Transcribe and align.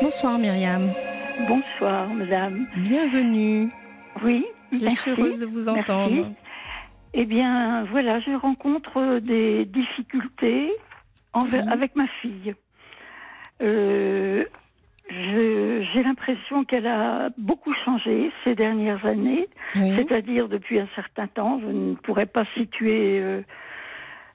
Bonsoir 0.00 0.38
Myriam. 0.38 0.82
Bonsoir 1.48 2.08
madame. 2.14 2.66
Bienvenue. 2.76 3.68
Oui, 4.22 4.44
je 4.72 4.88
suis 4.90 5.10
heureuse 5.10 5.40
de 5.40 5.46
vous 5.46 5.68
entendre. 5.68 6.26
Eh 7.14 7.24
bien 7.24 7.84
voilà, 7.90 8.20
je 8.20 8.30
rencontre 8.30 9.18
des 9.18 9.64
difficultés 9.64 10.72
avec 11.68 11.96
ma 11.96 12.06
fille. 12.20 12.54
Euh, 13.60 14.44
j'ai 15.10 16.02
l'impression 16.02 16.64
qu'elle 16.64 16.86
a 16.86 17.30
beaucoup 17.36 17.74
changé 17.84 18.30
ces 18.44 18.54
dernières 18.54 19.04
années, 19.04 19.48
c'est-à-dire 19.74 20.48
depuis 20.48 20.78
un 20.78 20.88
certain 20.94 21.26
temps. 21.26 21.60
Je 21.60 21.66
ne 21.66 21.94
pourrais 21.94 22.26
pas 22.26 22.44
situer 22.56 23.18
euh, 23.20 23.42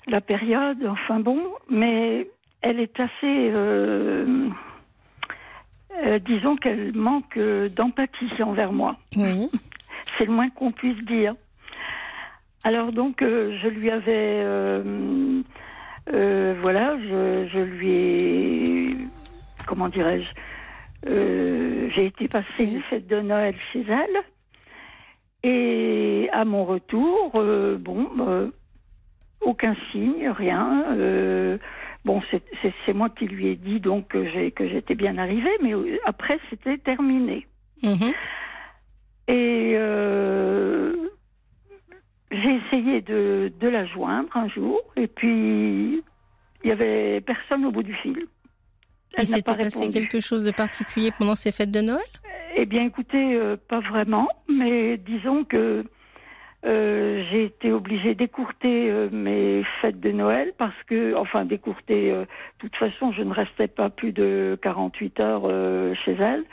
la 0.08 0.20
période, 0.20 0.86
enfin 0.86 1.20
bon, 1.20 1.42
mais 1.70 2.28
elle 2.62 2.80
est 2.80 3.00
assez. 3.00 3.14
Euh, 3.24 4.50
euh, 6.04 6.20
disons 6.20 6.56
qu'elle 6.56 6.94
manque 6.94 7.38
d'empathie 7.76 8.42
envers 8.42 8.72
moi. 8.72 8.96
Oui. 9.16 9.50
C'est 10.18 10.26
le 10.26 10.32
moins 10.32 10.50
qu'on 10.50 10.72
puisse 10.72 11.04
dire. 11.06 11.36
Alors 12.64 12.92
donc, 12.92 13.18
je 13.22 13.68
lui 13.68 13.90
avais. 13.90 14.44
voilà, 16.62 16.98
je, 17.00 17.48
je, 17.52 17.60
lui 17.60 17.90
ai. 17.92 18.98
Comment 19.66 19.90
dirais-je 19.90 20.28
euh, 21.08 21.90
j'ai 21.94 22.06
été 22.06 22.28
passer 22.28 22.64
une 22.64 22.82
fête 22.84 23.08
de 23.08 23.20
Noël 23.20 23.56
chez 23.72 23.86
elle. 23.90 24.24
Et 25.44 26.30
à 26.32 26.46
mon 26.46 26.64
retour, 26.64 27.32
euh, 27.36 27.78
bon, 27.78 28.10
euh, 28.20 28.50
aucun 29.42 29.76
signe, 29.92 30.30
rien. 30.30 30.86
Bon, 32.06 32.22
c'est 32.86 32.94
moi 32.94 33.10
qui 33.10 33.26
lui 33.26 33.48
ai 33.48 33.56
dit 33.56 33.80
donc 33.80 34.10
que 34.10 34.26
j'étais 34.30 34.96
bien 34.96 35.18
arrivée, 35.18 35.56
mais 35.62 35.74
après 36.06 36.40
c'était 36.50 36.78
terminé. 36.78 37.48
Mhm. 37.82 38.14
Et 39.28 39.78
j'ai 42.32 42.56
essayé 42.56 43.02
de, 43.02 43.52
de, 43.60 43.68
la 43.68 43.86
joindre 43.86 44.36
un 44.36 44.50
jour, 44.50 44.82
et 44.96 45.08
puis 45.08 46.04
il 46.64 46.70
y 46.70 46.72
avait 46.72 47.22
personne 47.22 47.66
au 47.66 47.72
bout 47.72 47.84
du 47.84 47.94
fil. 47.96 48.26
Il 49.18 49.28
s'était 49.28 49.56
passé 49.56 49.90
quelque 49.90 50.20
chose 50.20 50.44
de 50.44 50.52
particulier 50.52 51.12
pendant 51.18 51.36
ces 51.36 51.52
fêtes 51.52 51.72
de 51.72 51.82
Noël? 51.82 52.02
Eh 52.56 52.66
bien, 52.66 52.84
écoutez, 52.86 53.36
euh, 53.36 53.58
pas 53.68 53.80
vraiment, 53.80 54.28
mais 54.48 54.98
disons 54.98 55.44
que 55.44 55.84
euh, 56.66 57.24
j'ai 57.30 57.46
été 57.46 57.72
obligée 57.72 58.16
d'écourter 58.16 58.90
euh, 58.90 59.10
mes 59.12 59.64
fêtes 59.82 60.00
de 60.00 60.12
Noël 60.12 60.54
parce 60.58 60.82
que, 60.88 61.16
enfin, 61.16 61.46
d'écourter, 61.46 62.12
de 62.12 62.26
toute 62.60 62.76
façon, 62.76 63.12
je 63.12 63.22
ne 63.22 63.34
restais 63.34 63.68
pas 63.68 63.90
plus 63.90 64.12
de 64.12 64.58
48 64.62 65.20
heures 65.20 65.96
chez 66.06 66.14
elle. 66.14 66.44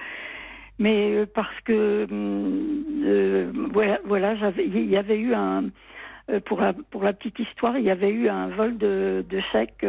Mais 0.78 1.26
parce 1.34 1.60
que, 1.64 2.06
hum, 2.10 3.68
voilà, 3.72 3.98
voilà 4.04 4.34
il 4.58 4.88
y 4.88 4.96
avait 4.96 5.18
eu 5.18 5.34
un, 5.34 5.64
pour 6.46 6.60
la, 6.60 6.72
pour 6.72 7.02
la 7.02 7.12
petite 7.12 7.38
histoire, 7.38 7.76
il 7.78 7.84
y 7.84 7.90
avait 7.90 8.10
eu 8.10 8.28
un 8.28 8.48
vol 8.48 8.78
de, 8.78 9.24
de 9.28 9.40
chèques 9.52 9.84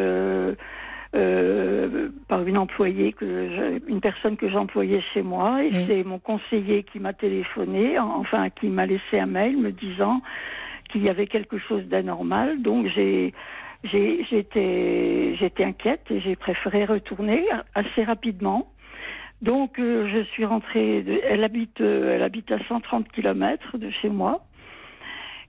euh, 1.13 2.07
par 2.29 2.47
une 2.47 2.57
employée, 2.57 3.11
que 3.11 3.81
une 3.89 3.99
personne 3.99 4.37
que 4.37 4.47
j'employais 4.47 5.01
chez 5.13 5.21
moi, 5.21 5.61
et 5.61 5.73
c'est 5.85 6.05
mon 6.05 6.19
conseiller 6.19 6.83
qui 6.83 7.01
m'a 7.01 7.11
téléphoné, 7.11 7.99
enfin 7.99 8.49
qui 8.49 8.67
m'a 8.67 8.85
laissé 8.85 9.19
un 9.19 9.25
mail 9.25 9.57
me 9.57 9.73
disant 9.73 10.21
qu'il 10.89 11.03
y 11.03 11.09
avait 11.09 11.27
quelque 11.27 11.57
chose 11.57 11.83
d'anormal. 11.87 12.61
Donc 12.61 12.87
j'ai 12.87 13.33
j'étais 13.83 15.35
j'étais 15.35 15.65
inquiète 15.65 16.09
et 16.09 16.21
j'ai 16.21 16.37
préféré 16.37 16.85
retourner 16.85 17.43
assez 17.75 18.05
rapidement. 18.05 18.71
Donc 19.41 19.79
euh, 19.79 20.07
je 20.07 20.23
suis 20.29 20.45
rentrée. 20.45 21.03
elle 21.27 21.43
habite 21.43 21.81
euh, 21.81 22.15
elle 22.15 22.23
habite 22.23 22.49
à 22.53 22.59
130 22.69 23.11
km 23.11 23.77
de 23.77 23.89
chez 23.89 24.07
moi. 24.07 24.45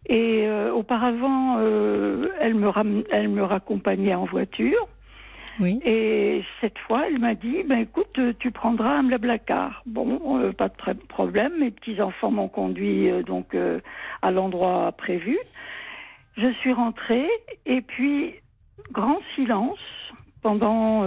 Et 0.08 0.48
auparavant, 0.74 1.60
elle 1.60 2.56
me 2.56 2.72
elle 3.12 3.28
me 3.28 3.44
raccompagnait 3.44 4.16
en 4.16 4.24
voiture. 4.24 4.88
Et 5.60 6.44
cette 6.60 6.78
fois, 6.78 7.06
elle 7.06 7.18
m'a 7.18 7.34
dit, 7.34 7.62
ben 7.64 7.80
écoute, 7.80 8.18
tu 8.38 8.50
prendras 8.50 8.98
un 8.98 9.02
blablacar. 9.04 9.82
Bon, 9.86 10.38
euh, 10.38 10.52
pas 10.52 10.68
de 10.68 11.06
problème. 11.08 11.52
Mes 11.60 11.70
petits 11.70 12.00
enfants 12.00 12.30
m'ont 12.30 12.48
conduit 12.48 13.10
euh, 13.10 13.22
donc 13.22 13.54
euh, 13.54 13.80
à 14.22 14.30
l'endroit 14.30 14.92
prévu. 14.92 15.38
Je 16.36 16.50
suis 16.60 16.72
rentrée 16.72 17.28
et 17.66 17.82
puis 17.82 18.34
grand 18.92 19.18
silence 19.34 19.78
pendant 20.40 21.02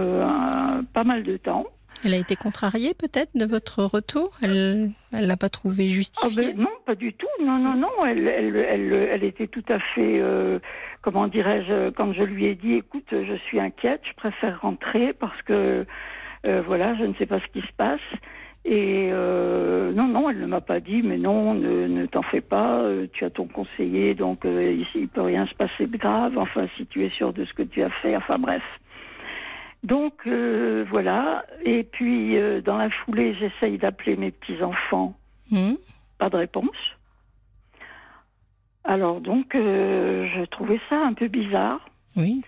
pas 0.93 1.03
mal 1.03 1.23
de 1.23 1.35
temps. 1.35 1.65
Elle 2.05 2.13
a 2.13 2.17
été 2.17 2.35
contrariée 2.35 2.93
peut-être 2.93 3.31
de 3.35 3.45
votre 3.45 3.83
retour? 3.83 4.31
Elle 4.43 4.91
elle 5.11 5.27
l'a 5.27 5.37
pas 5.37 5.49
trouvé 5.49 5.87
justifié 5.87 6.43
ah 6.49 6.53
ben 6.53 6.61
Non, 6.63 6.69
pas 6.85 6.95
du 6.95 7.13
tout. 7.13 7.27
Non, 7.43 7.57
non, 7.57 7.75
non. 7.75 8.05
Elle, 8.05 8.27
elle, 8.27 8.55
elle, 8.55 8.93
elle 8.93 9.23
était 9.23 9.47
tout 9.47 9.63
à 9.69 9.79
fait, 9.79 10.19
euh, 10.19 10.59
comment 11.01 11.27
dirais-je, 11.27 11.89
quand 11.91 12.13
je 12.13 12.23
lui 12.23 12.45
ai 12.45 12.55
dit, 12.55 12.73
écoute, 12.73 13.07
je 13.11 13.35
suis 13.47 13.59
inquiète, 13.59 14.01
je 14.07 14.13
préfère 14.15 14.61
rentrer 14.61 15.13
parce 15.13 15.41
que, 15.43 15.85
euh, 16.45 16.61
voilà, 16.67 16.95
je 16.95 17.03
ne 17.03 17.13
sais 17.15 17.25
pas 17.25 17.39
ce 17.39 17.47
qui 17.59 17.65
se 17.65 17.73
passe. 17.75 18.01
Et 18.65 19.09
euh, 19.11 19.91
non, 19.93 20.07
non, 20.07 20.29
elle 20.29 20.39
ne 20.39 20.47
m'a 20.47 20.61
pas 20.61 20.79
dit, 20.79 21.03
mais 21.03 21.17
non, 21.17 21.53
ne, 21.53 21.85
ne 21.87 22.05
t'en 22.07 22.23
fais 22.23 22.41
pas, 22.41 22.79
euh, 22.79 23.05
tu 23.13 23.23
as 23.23 23.29
ton 23.29 23.45
conseiller, 23.45 24.15
donc 24.15 24.43
euh, 24.43 24.73
ici, 24.73 25.01
il 25.01 25.07
peut 25.07 25.21
rien 25.21 25.45
se 25.45 25.53
passer 25.53 25.85
de 25.85 25.97
grave, 25.97 26.35
enfin, 26.37 26.67
si 26.75 26.87
tu 26.87 27.05
es 27.05 27.09
sûr 27.11 27.31
de 27.31 27.45
ce 27.45 27.53
que 27.53 27.61
tu 27.61 27.83
as 27.83 27.91
fait, 28.01 28.15
enfin 28.15 28.39
bref. 28.39 28.63
Donc 29.85 30.13
euh, 30.25 30.83
voilà. 30.89 31.45
Et 31.63 31.83
puis 31.83 32.37
euh, 32.37 32.59
dans 32.59 32.77
la 32.77 32.89
foulée, 32.89 33.35
j'essaye 33.35 33.77
d'appeler 33.77 34.15
mes 34.15 34.31
petits 34.31 34.61
enfants. 34.63 35.15
Hmm. 35.51 35.75
Pas 36.17 36.29
de 36.31 36.37
réponse. 36.37 36.75
Alors 38.83 39.21
donc, 39.21 39.53
euh, 39.53 40.27
je 40.35 40.45
trouvais 40.45 40.79
ça 40.89 40.97
un 40.97 41.13
peu 41.13 41.27
bizarre. 41.27 41.87
Oui, 42.15 42.41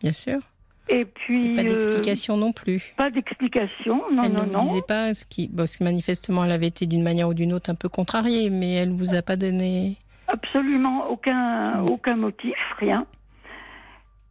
bien 0.00 0.12
sûr. 0.12 0.40
Et 0.88 1.04
puis 1.04 1.54
pas 1.54 1.62
d'explication 1.62 2.36
non 2.36 2.52
plus. 2.52 2.92
Pas 2.96 3.10
d'explication, 3.10 4.02
non, 4.10 4.24
elle 4.24 4.32
non, 4.32 4.46
ne 4.46 4.50
vous 4.50 4.58
disait 4.58 4.82
pas 4.82 5.14
ce 5.14 5.24
qui, 5.24 5.46
parce 5.46 5.76
que 5.76 5.84
manifestement 5.84 6.44
elle 6.44 6.50
avait 6.50 6.66
été 6.66 6.86
d'une 6.86 7.04
manière 7.04 7.28
ou 7.28 7.34
d'une 7.34 7.52
autre 7.52 7.70
un 7.70 7.76
peu 7.76 7.88
contrariée, 7.88 8.50
mais 8.50 8.72
elle 8.74 8.90
vous 8.90 9.14
a 9.14 9.22
pas 9.22 9.36
donné. 9.36 9.96
Absolument 10.26 11.08
aucun 11.08 11.82
aucun 11.84 12.16
motif, 12.16 12.56
rien. 12.78 13.06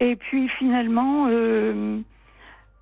Et 0.01 0.17
puis 0.17 0.49
finalement. 0.59 1.29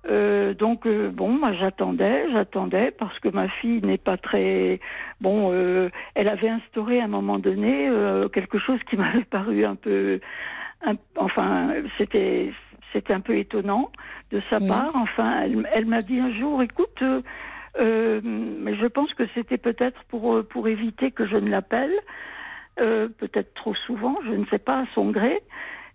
Euh, 0.06 0.54
donc 0.54 0.86
euh, 0.86 1.10
bon, 1.10 1.30
moi 1.30 1.52
j'attendais, 1.52 2.30
j'attendais 2.32 2.92
parce 2.92 3.18
que 3.18 3.28
ma 3.28 3.48
fille 3.48 3.80
n'est 3.82 3.98
pas 3.98 4.16
très 4.16 4.80
bon. 5.20 5.50
Euh, 5.52 5.90
elle 6.14 6.28
avait 6.28 6.48
instauré 6.48 7.00
à 7.00 7.04
un 7.04 7.08
moment 7.08 7.38
donné 7.38 7.90
quelque 8.32 8.58
chose 8.58 8.80
qui 8.88 8.96
m'avait 8.96 9.24
paru 9.24 9.64
un 9.64 9.74
peu, 9.74 10.20
enfin 11.16 11.74
c'était 11.98 12.52
c'était 12.92 13.12
un 13.12 13.20
peu 13.20 13.36
étonnant 13.36 13.90
de 14.30 14.40
sa 14.48 14.60
part. 14.60 14.92
Enfin, 14.94 15.42
elle, 15.42 15.68
elle 15.74 15.84
m'a 15.84 16.00
dit 16.00 16.18
un 16.18 16.32
jour, 16.32 16.62
écoute, 16.62 17.02
mais 17.78 18.74
je 18.76 18.86
pense 18.86 19.12
que 19.14 19.24
c'était 19.34 19.58
peut-être 19.58 20.02
pour 20.04 20.42
pour 20.48 20.68
éviter 20.68 21.10
que 21.10 21.26
je 21.26 21.36
ne 21.36 21.50
l'appelle, 21.50 21.92
peut-être 22.76 23.52
trop 23.54 23.74
souvent, 23.74 24.16
je 24.24 24.30
ne 24.30 24.46
sais 24.46 24.58
pas 24.58 24.82
à 24.82 24.84
son 24.94 25.10
gré. 25.10 25.42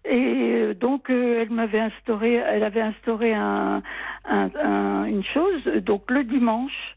Et 0.06 0.56
euh, 0.56 0.74
donc, 0.74 1.10
euh, 1.10 1.42
elle 1.42 1.52
m'avait 1.52 1.80
instauré, 1.80 2.34
elle 2.34 2.64
avait 2.64 2.82
instauré 2.82 3.34
un, 3.34 3.82
un, 4.26 5.06
une 5.06 5.24
chose. 5.24 5.64
Donc, 5.82 6.12
le 6.12 6.24
dimanche, 6.24 6.96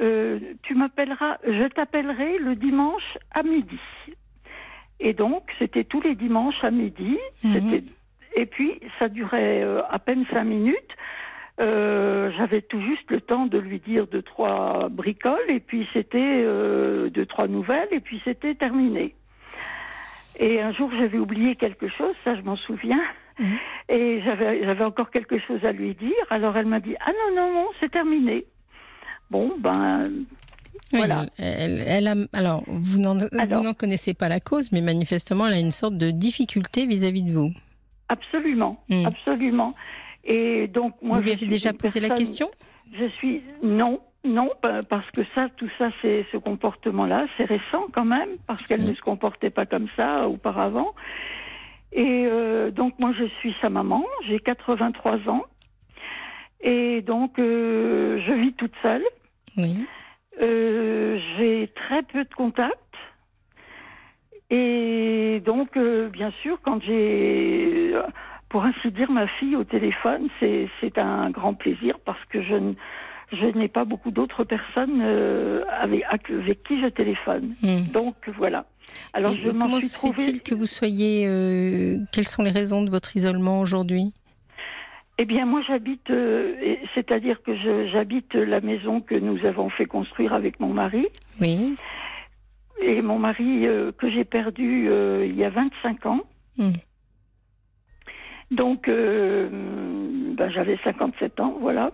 euh, 0.00 0.38
tu 0.62 0.74
m'appelleras, 0.74 1.38
je 1.44 1.66
t'appellerai 1.68 2.38
le 2.38 2.54
dimanche 2.54 3.18
à 3.32 3.42
midi. 3.42 3.80
Et 5.00 5.12
donc, 5.12 5.42
c'était 5.58 5.84
tous 5.84 6.00
les 6.00 6.14
dimanches 6.14 6.62
à 6.62 6.70
midi. 6.70 7.18
Mhm. 7.42 7.82
Et 8.36 8.46
puis, 8.46 8.80
ça 8.98 9.08
durait 9.08 9.64
à 9.90 9.98
peine 9.98 10.24
cinq 10.30 10.44
minutes. 10.44 10.96
J'avais 11.58 12.60
tout 12.62 12.80
juste 12.80 13.10
le 13.10 13.20
temps 13.20 13.46
de 13.46 13.58
lui 13.58 13.80
dire 13.80 14.06
deux 14.06 14.22
trois 14.22 14.88
bricoles, 14.90 15.48
et 15.48 15.60
puis 15.60 15.88
c'était 15.94 16.44
deux 17.10 17.26
trois 17.26 17.48
nouvelles, 17.48 17.88
et 17.92 18.00
puis 18.00 18.20
c'était 18.24 18.54
terminé. 18.54 19.14
Et 20.38 20.60
un 20.60 20.72
jour, 20.72 20.90
j'avais 20.98 21.18
oublié 21.18 21.56
quelque 21.56 21.88
chose, 21.88 22.14
ça 22.24 22.36
je 22.36 22.42
m'en 22.42 22.56
souviens. 22.56 23.00
Mhm. 23.38 23.58
Et 23.88 24.22
j'avais, 24.22 24.84
encore 24.84 25.10
quelque 25.10 25.38
chose 25.38 25.64
à 25.64 25.72
lui 25.72 25.94
dire. 25.94 26.12
Alors 26.30 26.56
elle 26.56 26.66
m'a 26.66 26.80
dit 26.80 26.94
Ah 27.00 27.10
non, 27.10 27.36
non, 27.36 27.54
non, 27.54 27.66
c'est 27.80 27.90
terminé. 27.90 28.44
Bon, 29.30 29.52
ben. 29.58 30.10
voilà. 30.92 31.26
Elle, 31.38 31.82
elle 31.86 32.06
a, 32.06 32.14
alors, 32.32 32.62
vous 32.66 32.98
n'en, 32.98 33.16
vous 33.16 33.62
n'en 33.62 33.74
connaissez 33.74 34.14
pas 34.14 34.28
la 34.28 34.40
cause, 34.40 34.72
mais 34.72 34.80
manifestement, 34.80 35.46
elle 35.46 35.54
a 35.54 35.60
une 35.60 35.72
sorte 35.72 35.96
de 35.96 36.10
difficulté 36.10 36.86
vis-à-vis 36.86 37.24
de 37.24 37.32
vous. 37.32 37.52
Absolument, 38.08 38.82
hmm. 38.88 39.06
absolument. 39.06 39.74
Et 40.24 40.68
donc, 40.68 40.94
moi. 41.02 41.18
Vous 41.18 41.24
lui 41.24 41.32
avez 41.32 41.46
déjà 41.46 41.72
posé 41.72 42.00
la 42.00 42.10
question? 42.10 42.50
Je 42.92 43.08
suis. 43.08 43.42
Non, 43.62 44.00
non, 44.26 44.50
parce 44.88 45.10
que 45.12 45.22
ça, 45.34 45.48
tout 45.56 45.68
ça, 45.78 45.90
c'est 46.02 46.26
ce 46.32 46.36
comportement-là, 46.36 47.26
c'est 47.36 47.44
récent 47.44 47.86
quand 47.92 48.04
même, 48.04 48.30
parce 48.46 48.64
qu'elle 48.66 48.84
ne 48.84 48.94
se 48.94 49.00
comportait 49.00 49.50
pas 49.50 49.66
comme 49.66 49.88
ça 49.96 50.28
auparavant. 50.28 50.94
Et 51.92 52.26
euh, 52.26 52.70
donc 52.70 52.98
moi, 52.98 53.12
je 53.18 53.24
suis 53.40 53.54
sa 53.60 53.70
maman, 53.70 54.04
j'ai 54.26 54.38
83 54.38 55.28
ans. 55.28 55.44
Et 56.60 57.02
donc, 57.02 57.34
je 57.36 58.32
vis 58.32 58.52
toute 58.54 58.74
seule. 58.82 59.04
Oui. 59.56 59.86
J'ai 60.38 61.70
très 61.74 62.02
peu 62.02 62.24
de 62.24 62.34
contacts. 62.34 62.76
Et 64.50 65.40
donc, 65.44 65.78
bien 65.78 66.30
sûr, 66.42 66.58
quand 66.62 66.82
j'ai 66.82 67.94
pour 68.48 68.64
ainsi 68.64 68.90
dire, 68.90 69.10
ma 69.10 69.26
fille 69.26 69.56
au 69.56 69.64
téléphone, 69.64 70.28
c'est 70.40 70.98
un 70.98 71.30
grand 71.30 71.54
plaisir 71.54 71.98
parce 72.04 72.24
que 72.26 72.42
je, 72.42 72.54
je 73.32 73.46
n'ai 73.58 73.68
pas 73.68 73.84
beaucoup 73.84 74.10
d'autres 74.10 74.44
personnes 74.44 75.00
euh, 75.02 75.64
avec, 75.80 76.04
avec, 76.10 76.62
qui 76.62 76.80
je 76.80 76.88
téléphone. 76.88 77.54
Hmm. 77.62 77.84
Donc 77.92 78.14
voilà. 78.38 78.66
Alors, 79.12 79.32
je 79.32 79.50
comment 79.50 79.80
se 79.80 79.98
fait-il 79.98 80.42
que 80.42 80.54
vous 80.54 80.66
soyez. 80.66 81.26
Euh, 81.26 81.98
quelles 82.12 82.28
sont 82.28 82.42
les 82.42 82.50
raisons 82.50 82.82
de 82.82 82.90
votre 82.90 83.16
isolement 83.16 83.60
aujourd'hui? 83.60 84.12
Eh 85.18 85.24
bien, 85.24 85.46
moi, 85.46 85.62
j'habite, 85.66 86.10
euh, 86.10 86.76
c'est-à-dire 86.94 87.42
que 87.42 87.56
j'habite 87.90 88.34
la 88.34 88.60
maison 88.60 89.00
que 89.00 89.14
nous 89.14 89.44
avons 89.44 89.70
fait 89.70 89.86
construire 89.86 90.32
avec 90.34 90.60
mon 90.60 90.72
mari. 90.72 91.06
Oui. 91.40 91.76
Et 92.80 93.00
mon 93.00 93.18
mari, 93.18 93.66
que 93.98 94.10
j'ai 94.10 94.24
perdu 94.24 94.90
il 95.24 95.34
y 95.34 95.44
a 95.44 95.50
25 95.50 96.06
ans. 96.06 96.20
Hmm. 96.58 96.72
Donc, 98.50 98.88
ben, 98.88 100.50
j'avais 100.50 100.78
57 100.84 101.40
ans, 101.40 101.56
voilà. 101.60 101.92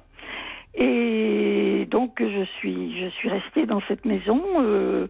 Et 0.74 1.86
donc, 1.90 2.20
je 2.20 2.44
suis, 2.58 2.98
je 3.00 3.08
suis 3.10 3.28
restée 3.28 3.66
dans 3.66 3.82
cette 3.88 4.04
maison 4.04 4.42
euh, 4.60 5.06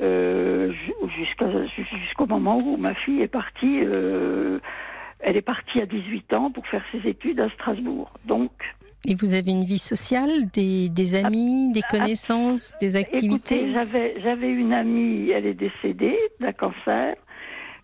euh, 0.00 0.72
jusqu'au 2.06 2.26
moment 2.26 2.58
où 2.58 2.76
ma 2.76 2.94
fille 2.94 3.20
est 3.20 3.28
partie. 3.28 3.78
elle 5.20 5.36
est 5.36 5.42
partie 5.42 5.80
à 5.80 5.86
18 5.86 6.32
ans 6.34 6.50
pour 6.50 6.66
faire 6.66 6.84
ses 6.92 7.08
études 7.08 7.40
à 7.40 7.48
Strasbourg. 7.50 8.12
Donc, 8.24 8.50
et 9.06 9.14
vous 9.14 9.34
avez 9.34 9.50
une 9.50 9.64
vie 9.64 9.78
sociale, 9.78 10.48
des, 10.54 10.88
des 10.88 11.14
amis, 11.14 11.70
des 11.72 11.82
connaissances, 11.82 12.74
des 12.80 12.96
activités 12.96 13.70
J'avais 13.72 14.18
j'avais 14.22 14.48
une 14.48 14.72
amie, 14.72 15.30
elle 15.30 15.46
est 15.46 15.54
décédée 15.54 16.18
d'un 16.40 16.52
cancer. 16.52 17.14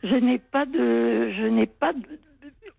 Je 0.03 0.15
n'ai 0.15 0.39
pas 0.39 0.65
de 0.65 1.31
je 1.37 1.47
n'ai 1.47 1.67
pas 1.67 1.93
de, 1.93 2.01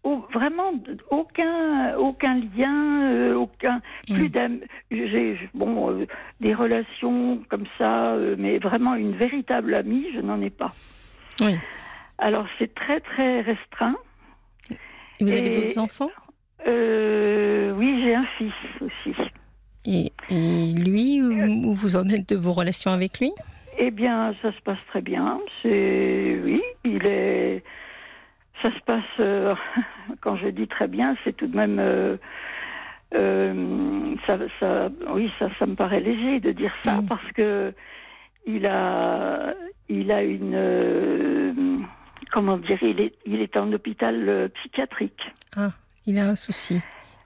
vraiment 0.03 0.73
aucun 1.09 1.95
aucun 1.95 2.35
lien 2.55 3.11
euh, 3.11 3.35
aucun 3.35 3.81
mm. 4.09 4.13
plus 4.13 4.31
j'ai 4.89 5.37
bon 5.53 5.91
euh, 5.91 6.01
des 6.39 6.53
relations 6.53 7.43
comme 7.49 7.65
ça 7.77 8.13
euh, 8.13 8.35
mais 8.37 8.57
vraiment 8.57 8.95
une 8.95 9.15
véritable 9.15 9.73
amie 9.75 10.05
je 10.13 10.19
n'en 10.19 10.41
ai 10.41 10.49
pas. 10.49 10.71
Oui. 11.39 11.55
Alors 12.17 12.45
c'est 12.57 12.73
très 12.73 12.99
très 12.99 13.41
restreint. 13.41 13.95
Et 15.19 15.23
vous 15.23 15.33
avez 15.33 15.49
d'autres 15.49 15.77
enfants? 15.77 16.11
Oui 16.65 18.01
j'ai 18.03 18.15
un 18.15 18.25
fils 18.37 18.53
aussi. 18.81 19.15
Et, 19.85 20.11
et 20.29 20.73
lui 20.73 21.21
où, 21.21 21.73
vous 21.73 21.95
en 21.95 22.07
êtes 22.09 22.29
de 22.29 22.35
vos 22.35 22.53
relations 22.53 22.91
avec 22.91 23.19
lui? 23.19 23.31
Eh 23.77 23.91
bien 23.91 24.33
ça 24.41 24.51
se 24.51 24.61
passe 24.61 24.83
très 24.87 25.01
bien. 25.01 25.37
C'est 25.61 26.39
oui 26.43 26.61
il 26.83 27.05
est 27.05 27.63
ça 28.61 28.71
se 28.73 28.79
passe, 28.85 29.03
euh, 29.19 29.55
quand 30.21 30.35
je 30.37 30.47
dis 30.47 30.67
très 30.67 30.87
bien, 30.87 31.15
c'est 31.23 31.35
tout 31.35 31.47
de 31.47 31.55
même. 31.55 31.77
Euh, 31.79 32.17
euh, 33.13 34.15
ça, 34.25 34.37
ça, 34.59 34.89
oui, 35.09 35.29
ça, 35.37 35.49
ça 35.59 35.65
me 35.65 35.75
paraît 35.75 35.99
léger 35.99 36.39
de 36.39 36.51
dire 36.51 36.73
ça 36.83 37.01
mm. 37.01 37.07
parce 37.07 37.31
que 37.33 37.73
il 38.45 38.65
a, 38.65 39.53
il 39.89 40.11
a 40.11 40.23
une, 40.23 41.85
comment 42.31 42.57
dire, 42.57 42.81
il 42.81 43.01
est, 43.01 43.13
il 43.25 43.41
est 43.41 43.55
en 43.57 43.71
hôpital 43.71 44.49
psychiatrique. 44.55 45.21
Ah, 45.55 45.71
il 46.07 46.17
a 46.17 46.25
un 46.25 46.35
souci 46.35 46.81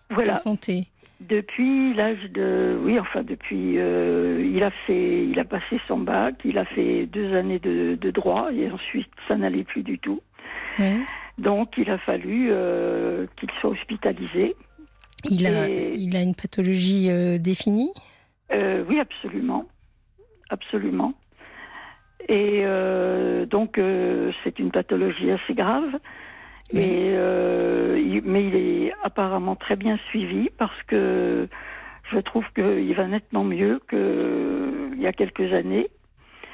voilà. 0.10 0.34
de 0.34 0.38
santé. 0.38 0.88
Depuis 1.22 1.94
l'âge 1.94 2.30
de, 2.32 2.78
oui, 2.84 3.00
enfin 3.00 3.24
depuis, 3.24 3.76
il 3.76 4.64
a 4.64 4.72
fait, 4.86 5.26
il 5.26 5.40
a 5.40 5.46
passé 5.46 5.80
son 5.88 6.00
bac, 6.00 6.36
il 6.44 6.58
a 6.58 6.66
fait 6.66 7.06
deux 7.06 7.34
années 7.34 7.60
de, 7.60 7.96
de 7.96 8.12
droit 8.12 8.48
et 8.52 8.70
ensuite 8.70 9.12
ça 9.28 9.36
n'allait 9.38 9.64
plus 9.64 9.84
du 9.84 10.00
tout. 10.00 10.20
Donc 11.38 11.74
il 11.78 11.90
a 11.90 11.98
fallu 11.98 12.50
euh, 12.52 13.28
qu'il 13.38 13.50
soit 13.60 13.72
hospitalisé. 13.72 14.56
Il, 15.30 15.46
a, 15.48 15.68
il 15.68 16.16
a 16.16 16.22
une 16.22 16.36
pathologie 16.36 17.10
euh, 17.10 17.38
définie? 17.38 17.92
Euh, 18.54 18.84
Oui, 18.88 19.00
absolument. 19.00 19.66
Absolument. 20.50 21.14
Et 22.30 22.64
donc 23.50 23.80
c'est 24.44 24.58
une 24.60 24.72
pathologie 24.72 25.32
assez 25.32 25.54
grave. 25.54 26.00
mais 26.74 27.14
il 27.14 28.56
est 28.56 28.94
apparemment 29.04 29.56
très 29.56 29.76
bien 29.76 29.98
suivi 30.10 30.50
parce 30.58 30.82
que 30.84 31.48
je 32.12 32.20
trouve 32.20 32.46
qu'il 32.56 32.94
va 32.96 33.08
nettement 33.08 33.44
mieux 33.44 33.80
qu'il 33.90 35.00
y 35.02 35.08
a 35.08 35.14
quelques 35.14 35.52
années. 35.54 35.90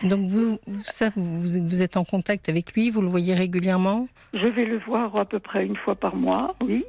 Donc 0.03 0.27
vous, 0.27 0.59
ça, 0.83 1.09
vous, 1.15 1.83
êtes 1.83 1.97
en 1.97 2.03
contact 2.03 2.49
avec 2.49 2.73
lui, 2.73 2.89
vous 2.89 3.01
le 3.01 3.07
voyez 3.07 3.33
régulièrement? 3.33 4.07
Je 4.33 4.47
vais 4.47 4.65
le 4.65 4.79
voir 4.79 5.15
à 5.15 5.25
peu 5.25 5.39
près 5.39 5.65
une 5.65 5.75
fois 5.75 5.95
par 5.95 6.15
mois, 6.15 6.55
oui. 6.61 6.85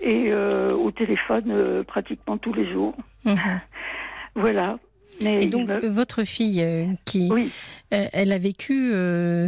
Et 0.00 0.26
euh, 0.28 0.74
au 0.74 0.90
téléphone 0.90 1.50
euh, 1.50 1.82
pratiquement 1.82 2.36
tous 2.36 2.52
les 2.52 2.70
jours. 2.70 2.94
Mhm. 3.24 3.60
voilà. 4.34 4.78
Mais 5.22 5.44
et 5.44 5.46
donc 5.46 5.70
votre 5.70 6.24
fille, 6.24 6.62
euh, 6.62 6.86
qui, 7.06 7.30
oui. 7.32 7.50
elle 7.90 8.32
a 8.32 8.38
vécu 8.38 8.92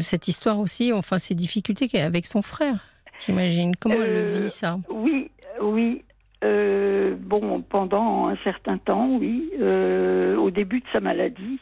cette 0.01 0.27
histoire 0.27 0.59
aussi, 0.61 0.95
enfin 0.95 1.19
ces 1.19 1.35
difficultés 1.35 1.91
avec 2.01 2.27
son 2.27 2.41
frère, 2.41 2.87
j'imagine. 3.27 3.77
Comment 3.77 3.97
elle 3.97 4.15
le 4.15 4.41
vit 4.41 4.49
ça? 4.49 4.79
Oui, 4.89 5.31
oui. 5.61 6.03
bon, 6.41 7.61
pendant 7.69 8.29
un 8.29 8.37
certain 8.45 8.79
temps, 8.79 9.19
oui. 9.19 9.51
au 9.61 10.51
début 10.51 10.81
de 10.81 10.87
sa 10.91 11.01
maladie, 11.01 11.61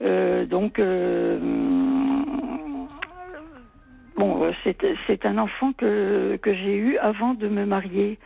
donc, 0.00 0.78
euh, 0.78 1.38
bon, 4.16 4.52
c'est 5.06 5.26
un 5.26 5.38
enfant 5.38 5.72
que, 5.72 6.36
que 6.36 6.54
j'ai 6.54 6.76
eu 6.76 6.96
avant 6.98 7.34
de 7.34 7.48
me 7.48 7.64
marier. 7.64 8.18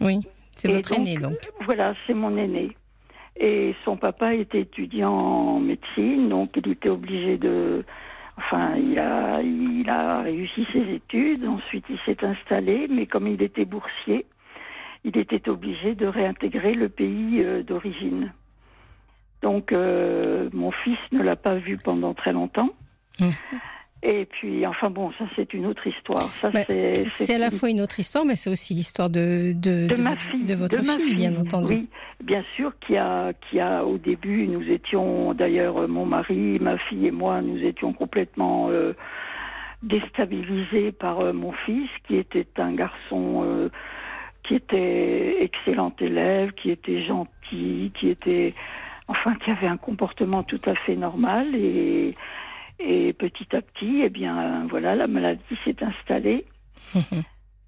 Oui, 0.00 0.20
c'est 0.56 0.72
votre 0.72 0.92
aîné 0.92 1.16
donc. 1.16 1.38
Voilà, 1.64 1.94
c'est 2.06 2.14
mon 2.14 2.36
aîné. 2.36 2.76
Et 3.36 3.74
son 3.84 3.96
papa 3.96 4.34
était 4.34 4.60
étudiant 4.60 5.12
en 5.12 5.60
médecine, 5.60 6.28
donc 6.28 6.50
il 6.56 6.68
était 6.70 6.88
obligé 6.88 7.38
de. 7.38 7.84
Enfin, 8.36 8.76
il 8.76 8.98
a, 8.98 9.40
il 9.42 9.88
a 9.88 10.22
réussi 10.22 10.66
ses 10.72 10.94
études, 10.94 11.44
ensuite 11.44 11.84
il 11.88 11.98
s'est 12.06 12.24
installé, 12.24 12.86
mais 12.90 13.06
comme 13.06 13.26
il 13.26 13.42
était 13.42 13.64
boursier, 13.64 14.26
il 15.04 15.16
était 15.18 15.48
obligé 15.48 15.94
de 15.94 16.06
réintégrer 16.06 16.74
le 16.74 16.88
pays 16.88 17.42
euh, 17.42 17.62
d'origine. 17.62 18.32
Donc 19.42 19.72
euh, 19.72 20.48
mon 20.52 20.70
fils 20.70 20.98
ne 21.10 21.22
l'a 21.22 21.36
pas 21.36 21.56
vu 21.56 21.78
pendant 21.78 22.14
très 22.14 22.32
longtemps. 22.32 22.70
Mmh. 23.20 23.30
Et 24.04 24.26
puis, 24.26 24.66
enfin 24.66 24.90
bon, 24.90 25.12
ça 25.12 25.24
c'est 25.36 25.54
une 25.54 25.64
autre 25.64 25.86
histoire. 25.86 26.28
Ça 26.40 26.50
bah, 26.50 26.62
c'est 26.64 27.34
à 27.34 27.38
la 27.38 27.52
fois 27.52 27.70
une 27.70 27.80
autre 27.80 28.00
histoire, 28.00 28.24
mais 28.24 28.34
c'est 28.34 28.50
aussi 28.50 28.74
l'histoire 28.74 29.10
de, 29.10 29.52
de, 29.54 29.86
de, 29.86 30.02
votre, 30.02 30.22
fille, 30.22 30.44
de 30.44 30.54
votre 30.56 30.84
fille, 30.84 31.14
bien 31.14 31.36
entendu. 31.36 31.72
Oui, 31.72 31.88
bien 32.20 32.44
sûr, 32.56 32.72
qui 32.80 32.96
a, 32.96 33.32
qui 33.32 33.60
a 33.60 33.84
au 33.84 33.98
début, 33.98 34.48
nous 34.48 34.68
étions 34.68 35.34
d'ailleurs 35.34 35.86
mon 35.86 36.04
mari, 36.04 36.58
ma 36.60 36.78
fille 36.78 37.06
et 37.06 37.12
moi, 37.12 37.42
nous 37.42 37.58
étions 37.58 37.92
complètement 37.92 38.70
euh, 38.70 38.92
déstabilisés 39.84 40.90
par 40.90 41.20
euh, 41.20 41.32
mon 41.32 41.52
fils, 41.52 41.88
qui 42.06 42.16
était 42.16 42.46
un 42.56 42.72
garçon 42.72 43.42
euh, 43.44 43.68
qui 44.42 44.56
était 44.56 45.36
excellent 45.40 45.94
élève, 46.00 46.52
qui 46.52 46.70
était 46.70 47.04
gentil, 47.04 47.92
qui 47.94 48.08
était 48.08 48.54
enfin 49.08 49.34
qui 49.36 49.50
avait 49.50 49.66
un 49.66 49.76
comportement 49.76 50.42
tout 50.42 50.60
à 50.66 50.74
fait 50.74 50.96
normal 50.96 51.54
et, 51.54 52.14
et 52.78 53.12
petit 53.12 53.54
à 53.54 53.62
petit, 53.62 54.02
eh 54.04 54.10
bien 54.10 54.66
voilà, 54.68 54.94
la 54.94 55.06
maladie 55.06 55.42
s'est 55.64 55.76
installée. 55.82 56.44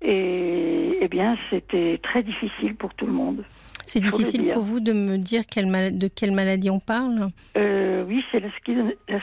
et 0.02 0.98
eh 1.00 1.08
bien, 1.08 1.36
c'était 1.50 2.00
très 2.02 2.22
difficile 2.22 2.74
pour 2.76 2.94
tout 2.94 3.06
le 3.06 3.12
monde. 3.12 3.44
C'est 3.86 4.00
difficile 4.00 4.48
pour 4.48 4.62
vous 4.62 4.80
de 4.80 4.92
me 4.92 5.18
dire 5.18 5.42
quelle 5.46 5.98
de 5.98 6.08
quelle 6.08 6.32
maladie 6.32 6.70
on 6.70 6.80
parle? 6.80 7.28
Euh, 7.56 8.04
Oui, 8.04 8.24
c'est 8.32 8.40
la, 8.40 8.48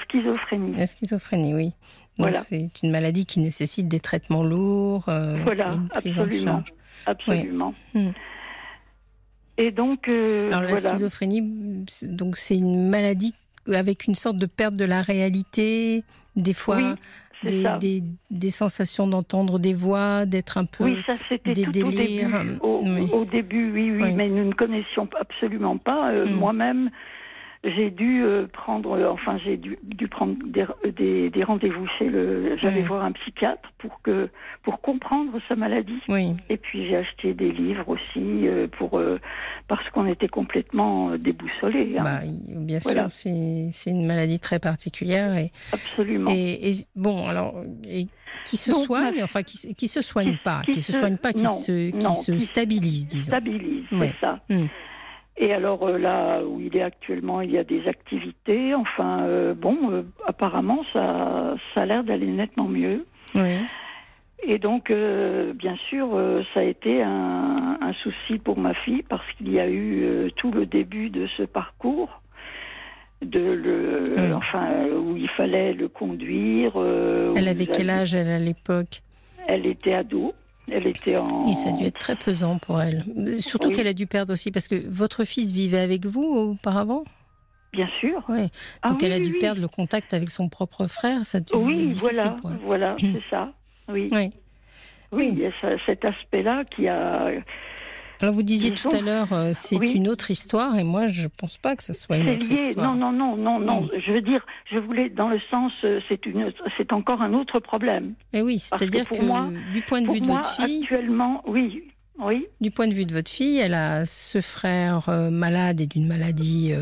schizophrénie. 0.06 0.75
La 0.77 0.88
schizophrénie, 0.88 1.56
oui. 1.56 1.72
voilà. 2.18 2.41
C'est 2.41 2.70
une 2.84 2.91
maladie 2.91 3.25
qui 3.25 3.39
nécessite 3.39 3.88
des 3.88 4.00
traitements 4.00 4.44
lourds. 4.44 5.10
Euh, 5.10 5.38
voilà, 5.44 5.72
absolument. 5.94 6.63
Absolument. 7.06 7.74
Hmm. 7.96 8.12
Et 9.62 9.70
donc, 9.70 10.08
euh, 10.08 10.48
Alors 10.51 10.63
la 10.63 10.77
schizophrénie, 10.77 11.86
donc 12.01 12.36
c'est 12.36 12.58
une 12.58 12.89
maladie 12.89 13.36
avec 13.72 14.08
une 14.08 14.15
sorte 14.15 14.38
de 14.38 14.48
perte 14.48 14.74
de 14.74 14.86
la 14.86 15.03
réalité, 15.03 16.03
des 16.36 16.56
fois. 16.56 16.96
des, 17.44 18.03
des, 18.30 18.51
sensations 18.51 19.08
d'entendre 19.08 19.60
des 19.60 19.74
voix, 19.74 20.25
d'être 20.27 20.58
un 20.60 20.65
peu 20.65 20.84
oui, 20.84 20.98
ça, 21.08 21.13
c'était 21.27 21.53
des 21.53 21.65
délires. 21.65 22.44
Au 22.62 22.84
début, 22.84 23.12
au, 23.12 23.25
début, 23.25 23.72
oui, 23.72 23.91
oui, 23.91 24.13
mais 24.13 24.30
nous 24.30 24.46
ne 24.46 24.53
connaissions 24.53 25.08
absolument 25.20 25.77
pas. 25.77 26.12
Euh, 26.12 26.25
mm. 26.25 26.34
Moi-même, 26.34 26.89
j'ai 27.63 27.91
dû 27.91 28.24
euh, 28.24 28.48
prendre, 28.51 28.98
euh, 28.98 29.12
enfin 29.12 29.38
j'ai 29.38 29.56
dû, 29.56 29.77
dû, 29.84 30.08
prendre 30.08 30.36
des, 30.48 31.30
des, 31.30 31.44
rendez-vous 31.44 31.86
chez 32.00 32.10
le, 32.10 32.58
j'allais 32.58 32.82
voir 32.82 33.03
un 33.06 33.12
psychiatre 33.12 33.72
pour 33.77 34.01
que 34.01 34.30
pour 34.63 34.82
comprendre 34.82 35.39
sa 35.48 35.56
maladie. 35.56 36.00
Oui. 36.10 36.36
Et 36.50 36.58
puis 36.58 36.88
j'ai 36.88 36.98
acheté 36.98 37.36
des 37.36 37.51
livres 37.51 37.88
aussi 37.88 38.48
euh, 38.48 38.68
pour 38.68 39.00
parce 39.68 39.88
qu'on 39.91 40.08
était 40.08 40.27
complètement 40.27 41.15
déboussolés. 41.18 41.98
Hein. 42.00 42.03
Bah, 42.03 42.20
bien 42.48 42.80
sûr, 42.80 43.06
c'est 43.10 43.70
c'est 43.74 43.91
une 43.91 44.08
maladie 44.08 44.39
très 44.39 44.60
particulière 44.60 45.36
et 45.36 45.51
absolument. 45.72 46.32
Et, 46.34 46.72
bon 46.96 47.27
alors 47.27 47.63
et 47.88 48.08
qui 48.46 48.58
se 48.58 48.74
soigne, 48.74 49.22
enfin 49.22 49.44
qui, 49.44 49.75
qui 49.75 49.88
se 49.88 50.01
soigne 50.01 50.38
pas, 50.44 50.62
qui, 50.65 50.82
se, 50.82 50.94
soigne 50.94 51.18
pas, 51.18 51.32
qui 51.32 51.46
se 51.46 51.91
qui 51.91 52.13
se 52.15 52.39
stabilise, 52.39 53.06
disons. 53.06 53.34
Stabilise, 53.34 53.86
c'est 53.91 54.15
ça. 54.20 54.39
Hmm. 54.50 54.65
Et 55.41 55.53
alors 55.53 55.81
euh, 55.81 55.98
là 55.98 56.41
où 56.45 56.62
il 56.62 56.77
est 56.77 56.83
actuellement, 56.83 57.41
il 57.41 57.51
y 57.51 57.57
a 57.57 57.63
des 57.63 57.88
activités. 57.88 58.75
Enfin, 58.75 59.24
euh, 59.24 59.55
bon, 59.55 59.75
euh, 59.91 60.03
apparemment, 60.27 60.86
ça, 60.93 61.55
ça 61.74 61.81
a 61.81 61.86
l'air 61.86 62.03
d'aller 62.03 62.27
nettement 62.27 62.67
mieux. 62.67 63.05
Oui. 63.33 63.57
Et 64.43 64.57
donc, 64.57 64.91
bien 64.91 65.75
sûr, 65.88 66.19
ça 66.51 66.62
a 66.62 66.63
été 66.63 67.03
un, 67.03 67.77
un, 67.79 67.93
souci 68.01 68.39
pour 68.39 68.57
ma 68.57 68.74
fille 68.74 69.03
parce 69.07 69.24
qu'il 69.33 69.51
y 69.51 69.60
a 69.60 69.69
eu 69.69 70.31
tout 70.36 70.50
le 70.50 70.65
début 70.65 71.12
de 71.12 71.27
ce 71.38 71.43
parcours, 71.43 72.24
de 73.21 73.39
le, 73.39 74.03
enfin, 74.36 74.88
où 74.98 75.15
il 75.15 75.29
fallait 75.29 75.74
le 75.74 75.88
conduire. 75.89 76.74
elle 77.36 77.48
avait 77.48 77.67
quel 77.67 77.91
âge 77.91 78.15
elle 78.15 78.29
à 78.29 78.39
l'époque? 78.39 79.03
Elle 79.48 79.67
était 79.67 79.93
ado. 79.93 80.33
Elle 80.72 80.88
était 80.88 81.20
en. 81.20 81.46
Oui, 81.46 81.56
ça 81.56 81.70
a 81.70 81.72
dû 81.74 81.84
être 81.84 82.00
très 82.00 82.16
pesant 82.16 82.58
pour 82.58 82.82
elle. 82.82 83.04
Surtout 83.42 83.72
qu'elle 83.72 83.88
a 83.88 83.94
dû 83.94 84.08
perdre 84.08 84.34
aussi, 84.34 84.51
parce 84.51 84.68
que 84.68 84.75
votre 84.88 85.25
fils 85.25 85.51
vivait 85.51 85.80
avec 85.80 86.06
vous 86.06 86.24
auparavant? 86.24 87.04
Bien 87.74 87.90
sûr. 88.00 88.24
Ah 88.82 88.90
Donc 88.90 89.04
elle 89.04 89.13
a 89.13 89.20
dû 89.20 89.34
perdre 89.34 89.62
le 89.62 89.68
contact 89.68 90.13
avec 90.13 90.30
son 90.30 90.50
propre 90.50 90.88
frère. 90.88 91.25
Ça 91.25 91.38
a 91.38 91.42
dû 91.42 91.54
oui, 91.56 91.90
être 91.90 91.98
voilà, 91.98 92.36
voilà, 92.66 92.96
c'est 93.00 93.24
ça. 93.30 93.51
Oui. 93.90 94.10
Oui. 94.12 94.32
Oui, 95.13 95.30
il 95.34 95.40
y 95.40 95.46
a 95.46 95.51
cet 95.86 96.06
aspect-là 96.06 96.63
qui 96.74 96.88
a 96.88 97.32
alors 98.22 98.36
vous 98.36 98.44
disiez 98.44 98.72
tout 98.72 98.90
à 98.92 99.01
l'heure, 99.01 99.34
euh, 99.34 99.51
c'est 99.54 99.78
une 99.78 100.08
autre 100.08 100.30
histoire, 100.30 100.78
et 100.78 100.84
moi 100.84 101.08
je 101.08 101.24
ne 101.24 101.28
pense 101.28 101.58
pas 101.58 101.75
que 101.75 101.84
ce 101.84 101.94
soit 101.94 102.18
une 102.18 102.30
autre 102.30 102.51
histoire. 102.51 102.96
Non, 102.96 103.12
non, 103.12 103.36
non, 103.36 103.38
non, 103.38 103.60
non. 103.60 103.90
Je 103.98 104.12
veux 104.12 104.22
dire, 104.22 104.46
je 104.72 104.78
voulais 104.78 105.10
dans 105.10 105.28
le 105.28 105.40
sens, 105.50 105.72
euh, 105.84 106.00
c'est 106.08 106.25
une, 106.28 106.54
c'est 106.78 106.94
encore 106.94 107.22
un 107.22 107.34
autre 107.34 107.60
problème. 107.60 108.13
Et 108.34 108.40
eh 108.40 108.42
oui, 108.44 108.60
c'est-à-dire 108.60 109.10
que, 109.10 109.24
moi, 109.24 109.50
du 109.74 109.82
point 109.82 110.01
de 110.01 110.12
vue 110.12 110.22
de 110.22 110.28
votre 110.28 110.56
fille, 110.56 110.84
actuellement, 110.84 111.42
oui, 111.48 111.84
oui. 112.20 112.46
Du 112.60 112.70
point 112.70 112.88
de 112.88 112.94
vue 112.94 113.06
de 113.06 113.13
votre 113.13 113.32
fille, 113.32 113.58
elle 113.58 113.74
a 113.74 114.06
ce 114.06 114.40
frère 114.40 115.10
euh, 115.10 115.32
malade 115.32 115.82
et 115.82 115.88
d'une 115.88 116.08
maladie 116.08 116.74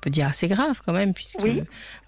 peut 0.00 0.10
dire 0.10 0.26
assez 0.26 0.48
grave 0.48 0.80
quand 0.84 0.92
même, 0.92 1.14
puisque 1.14 1.46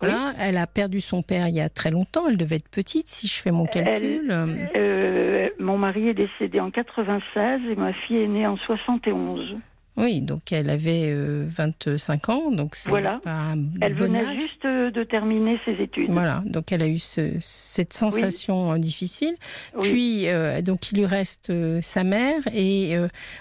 voilà, 0.00 0.32
elle 0.38 0.56
a 0.56 0.66
perdu 0.66 1.00
son 1.00 1.22
père 1.22 1.48
il 1.48 1.54
y 1.54 1.60
a 1.60 1.68
très 1.68 1.90
longtemps. 1.90 2.28
Elle 2.28 2.36
devait 2.36 2.56
être 2.56 2.68
petite, 2.68 3.08
si 3.08 3.26
je 3.26 3.34
fais 3.34 3.50
mon 3.50 3.66
calcul. 3.66 4.28
Euh, 4.30 5.48
mon 5.58 5.78
mari 5.78 6.08
est 6.08 6.14
décédé 6.14 6.60
en 6.60 6.70
96 6.70 7.60
et 7.70 7.76
ma 7.76 7.92
fille 7.92 8.18
est 8.18 8.28
née 8.28 8.46
en 8.46 8.56
71. 8.56 9.56
Oui, 9.98 10.22
donc 10.22 10.52
elle 10.52 10.70
avait 10.70 11.12
25 11.14 12.28
euh, 12.28 12.32
ans, 12.32 12.50
donc 12.50 12.74
c'est 12.76 12.88
voilà. 12.88 13.20
pas 13.22 13.30
un 13.30 13.58
Elle 13.82 13.92
venait 13.92 14.40
juste 14.40 14.66
de 14.66 15.04
terminer 15.04 15.60
ses 15.66 15.72
études. 15.82 16.10
Voilà, 16.10 16.42
donc 16.46 16.72
elle 16.72 16.80
a 16.80 16.88
eu 16.88 16.98
cette 16.98 17.92
sensation 17.92 18.76
difficile. 18.78 19.34
Puis, 19.80 20.28
euh, 20.28 20.62
donc 20.62 20.90
il 20.92 20.98
lui 20.98 21.06
reste 21.06 21.52
sa 21.82 22.04
mère 22.04 22.40
et, 22.54 22.96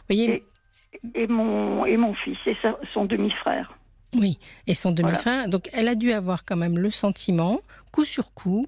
voyez. 0.09 0.43
Et, 1.15 1.27
mon, 1.27 1.85
et 1.85 1.95
mon 1.95 2.13
fils 2.13 2.37
et 2.45 2.57
son 2.93 3.05
demi-frère. 3.05 3.73
Oui, 4.15 4.39
et 4.67 4.73
son 4.73 4.91
demi-frère. 4.91 5.47
Donc 5.47 5.69
elle 5.73 5.87
a 5.87 5.95
dû 5.95 6.11
avoir 6.11 6.43
quand 6.43 6.57
même 6.57 6.77
le 6.77 6.91
sentiment, 6.91 7.61
coup 7.91 8.05
sur 8.05 8.33
coup, 8.33 8.67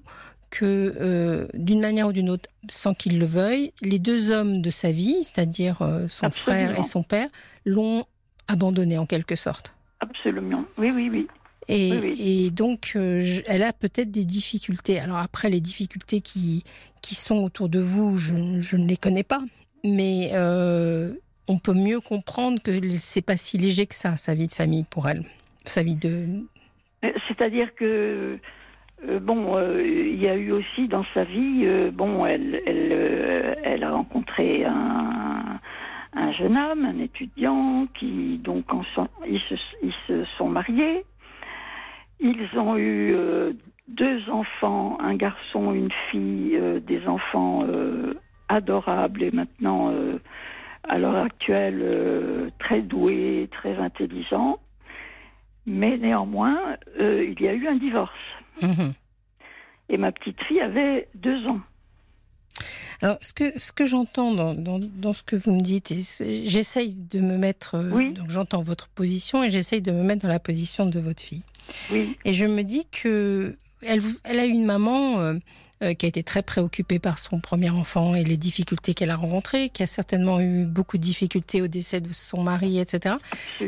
que 0.50 0.94
euh, 1.00 1.48
d'une 1.54 1.80
manière 1.80 2.08
ou 2.08 2.12
d'une 2.12 2.30
autre, 2.30 2.48
sans 2.68 2.94
qu'il 2.94 3.18
le 3.18 3.26
veuille, 3.26 3.72
les 3.82 3.98
deux 3.98 4.30
hommes 4.30 4.62
de 4.62 4.70
sa 4.70 4.92
vie, 4.92 5.24
c'est-à-dire 5.24 5.82
euh, 5.82 6.06
son 6.08 6.30
frère 6.30 6.78
et 6.78 6.84
son 6.84 7.02
père, 7.02 7.28
l'ont 7.64 8.04
abandonné 8.46 8.96
en 8.96 9.06
quelque 9.06 9.36
sorte. 9.36 9.72
Absolument, 10.00 10.64
oui, 10.78 10.92
oui, 10.94 11.10
oui. 11.12 11.26
Et, 11.66 12.50
donc, 12.50 12.92
euh, 12.94 13.40
elle 13.46 13.62
a 13.62 13.72
peut-être 13.72 14.10
des 14.10 14.26
difficultés. 14.26 15.00
Alors 15.00 15.16
après, 15.16 15.48
les 15.48 15.60
difficultés 15.60 16.20
qui, 16.20 16.62
qui 17.00 17.14
sont 17.14 17.38
autour 17.38 17.70
de 17.70 17.80
vous, 17.80 18.18
je, 18.18 18.60
je 18.60 18.76
ne 18.76 18.86
les 18.86 18.98
connais 18.98 19.22
pas. 19.22 19.40
Mais 19.82 20.30
on 21.48 21.58
peut 21.58 21.74
mieux 21.74 22.00
comprendre 22.00 22.62
que 22.62 22.70
c'est 22.98 23.24
pas 23.24 23.36
si 23.36 23.58
léger 23.58 23.86
que 23.86 23.94
ça, 23.94 24.16
sa 24.16 24.34
vie 24.34 24.46
de 24.46 24.52
famille 24.52 24.84
pour 24.90 25.08
elle, 25.08 25.24
sa 25.64 25.82
vie 25.82 25.96
de. 25.96 26.26
Euh, 27.04 27.12
c'est-à-dire 27.28 27.74
que 27.74 28.38
euh, 29.06 29.20
bon, 29.20 29.56
euh, 29.56 29.82
il 29.84 30.20
y 30.20 30.28
a 30.28 30.36
eu 30.36 30.52
aussi 30.52 30.88
dans 30.88 31.04
sa 31.12 31.24
vie, 31.24 31.66
bon, 31.92 32.24
elle, 32.24 33.82
a 33.82 33.90
rencontré 33.90 34.64
un, 34.64 35.60
un, 36.14 36.32
jeune 36.32 36.56
homme, 36.56 36.84
un 36.84 36.98
étudiant, 36.98 37.86
qui 37.94 38.38
donc 38.38 38.64
ils, 39.28 39.40
ils 39.82 39.94
se 40.06 40.24
sont 40.38 40.48
mariés. 40.48 41.04
Ils 42.20 42.58
ont 42.58 42.78
eu 42.78 43.14
deux 43.88 44.30
enfants, 44.30 44.96
un 45.00 45.14
garçon, 45.14 45.74
une 45.74 45.90
fille, 46.10 46.58
des 46.86 47.06
enfants 47.06 47.66
adorables 48.48 49.24
et 49.24 49.30
maintenant 49.30 49.92
à 50.88 50.98
l'heure 50.98 51.16
actuelle 51.16 51.80
euh, 51.82 52.50
très 52.58 52.82
doué, 52.82 53.48
très 53.52 53.76
intelligent, 53.76 54.58
mais 55.66 55.96
néanmoins, 55.96 56.58
euh, 57.00 57.24
il 57.24 57.42
y 57.42 57.48
a 57.48 57.54
eu 57.54 57.66
un 57.66 57.76
divorce. 57.76 58.12
Mhm. 58.62 58.92
Et 59.88 59.96
ma 59.96 60.12
petite 60.12 60.40
fille 60.44 60.60
avait 60.60 61.08
deux 61.14 61.46
ans. 61.46 61.60
Alors, 63.02 63.18
ce 63.20 63.32
que, 63.32 63.58
ce 63.58 63.72
que 63.72 63.84
j'entends 63.84 64.32
dans, 64.32 64.54
dans, 64.54 65.12
ce 65.12 65.22
que 65.22 65.36
vous 65.36 65.52
me 65.52 65.60
dites, 65.60 65.92
j'essaye 65.92 66.94
de 66.94 67.20
me 67.20 67.36
mettre. 67.36 67.74
Euh, 67.74 67.90
oui. 67.92 68.12
Donc, 68.12 68.30
j'entends 68.30 68.62
votre 68.62 68.88
position 68.88 69.42
et 69.42 69.50
j'essaye 69.50 69.82
de 69.82 69.90
me 69.90 70.02
mettre 70.02 70.22
dans 70.22 70.28
la 70.28 70.38
position 70.38 70.86
de 70.86 71.00
votre 71.00 71.22
fille. 71.22 71.42
Oui. 71.90 72.16
Et 72.24 72.32
je 72.32 72.46
me 72.46 72.62
dis 72.62 72.86
que 72.90 73.56
elle, 73.86 74.02
elle 74.24 74.40
a 74.40 74.44
une 74.44 74.64
maman 74.64 75.38
euh, 75.82 75.92
qui 75.92 76.06
a 76.06 76.08
été 76.08 76.22
très 76.22 76.42
préoccupée 76.42 77.00
par 77.00 77.18
son 77.18 77.40
premier 77.40 77.68
enfant 77.68 78.14
et 78.14 78.22
les 78.22 78.36
difficultés 78.36 78.94
qu'elle 78.94 79.10
a 79.10 79.16
rencontrées, 79.16 79.70
qui 79.70 79.82
a 79.82 79.86
certainement 79.86 80.40
eu 80.40 80.64
beaucoup 80.64 80.98
de 80.98 81.02
difficultés 81.02 81.60
au 81.62 81.66
décès 81.66 82.00
de 82.00 82.12
son 82.12 82.42
mari, 82.42 82.78
etc. 82.78 83.16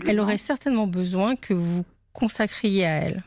Elle 0.06 0.20
aurait 0.20 0.37
certainement 0.37 0.87
besoin 0.87 1.35
que 1.35 1.52
vous 1.52 1.85
consacriez 2.12 2.87
à 2.87 2.99
elle. 2.99 3.25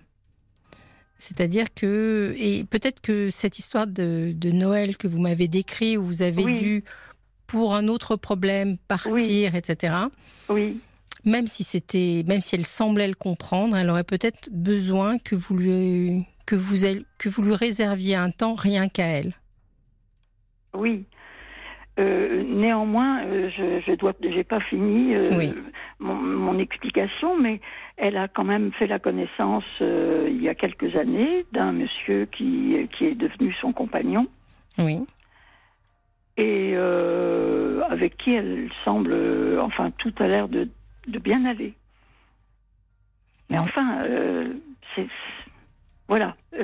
C'est-à-dire 1.17 1.65
que, 1.75 2.34
et 2.38 2.63
peut-être 2.63 3.01
que 3.01 3.29
cette 3.29 3.60
histoire 3.60 3.86
de, 3.86 4.34
Noël 4.46 4.96
que 4.96 5.08
vous 5.08 5.19
m'avez 5.19 5.50
décrit, 5.50 5.98
où 5.98 6.05
vous 6.05 6.22
avez 6.22 6.46
dû, 6.55 6.86
pour 7.48 7.75
un 7.75 7.89
autre 7.89 8.15
problème, 8.15 8.77
partir, 8.88 9.55
etc. 9.55 9.93
Oui. 10.48 10.79
Même 11.25 11.48
si 11.48 11.65
c'était, 11.65 12.24
même 12.25 12.41
si 12.41 12.55
elle 12.55 12.65
semblait 12.65 13.10
le 13.10 13.15
comprendre, 13.15 13.75
elle 13.75 13.89
aurait 13.89 14.05
peut-être 14.05 14.50
besoin 14.51 15.19
que 15.19 15.36
vous 15.36 15.58
lui 15.58 16.25
que 16.50 16.56
vous, 16.56 16.84
que 17.20 17.29
vous 17.29 17.44
lui 17.44 17.53
réserviez 17.53 18.15
un 18.15 18.32
temps 18.32 18.56
rien 18.56 18.89
qu'à 18.89 19.06
elle. 19.06 19.34
Oui. 20.74 21.06
Euh, 22.00 22.44
néanmoins, 22.44 23.24
euh, 23.24 23.51
je, 23.56 23.82
je 23.86 24.27
n'ai 24.36 24.44
pas 24.44 24.60
fini 24.62 25.13
euh, 25.15 25.53
mon, 26.00 26.58
explication, 26.58 27.38
mais 27.38 27.62
elle 27.98 28.18
a 28.18 28.27
quand 28.27 28.46
même 28.46 28.72
fait 28.72 28.88
la 28.88 28.98
connaissance 28.98 29.63
il 29.79 30.41
y 30.41 30.50
a 30.50 30.56
quelques 30.56 30.96
années 30.96 31.46
d'un 31.51 31.72
monsieur 31.72 32.25
qui, 32.32 32.75
qui 32.98 33.06
est 33.06 33.15
devenu 33.15 33.53
son 33.62 33.72
compagnon. 33.72 34.27
Oui. 34.79 35.06
Et 36.38 36.75
avec 37.89 38.18
qui 38.18 38.34
elle 38.34 38.70
semble, 38.86 39.13
enfin, 39.62 39.91
tout 40.00 40.13
a 40.20 40.27
l'air 40.27 40.48
de, 40.48 40.68
de, 41.08 41.20
bien 41.20 41.46
aller. 41.46 41.74
Mais 43.50 43.60
enfin, 43.60 44.03
c'est 44.96 45.08
voilà. 46.10 46.36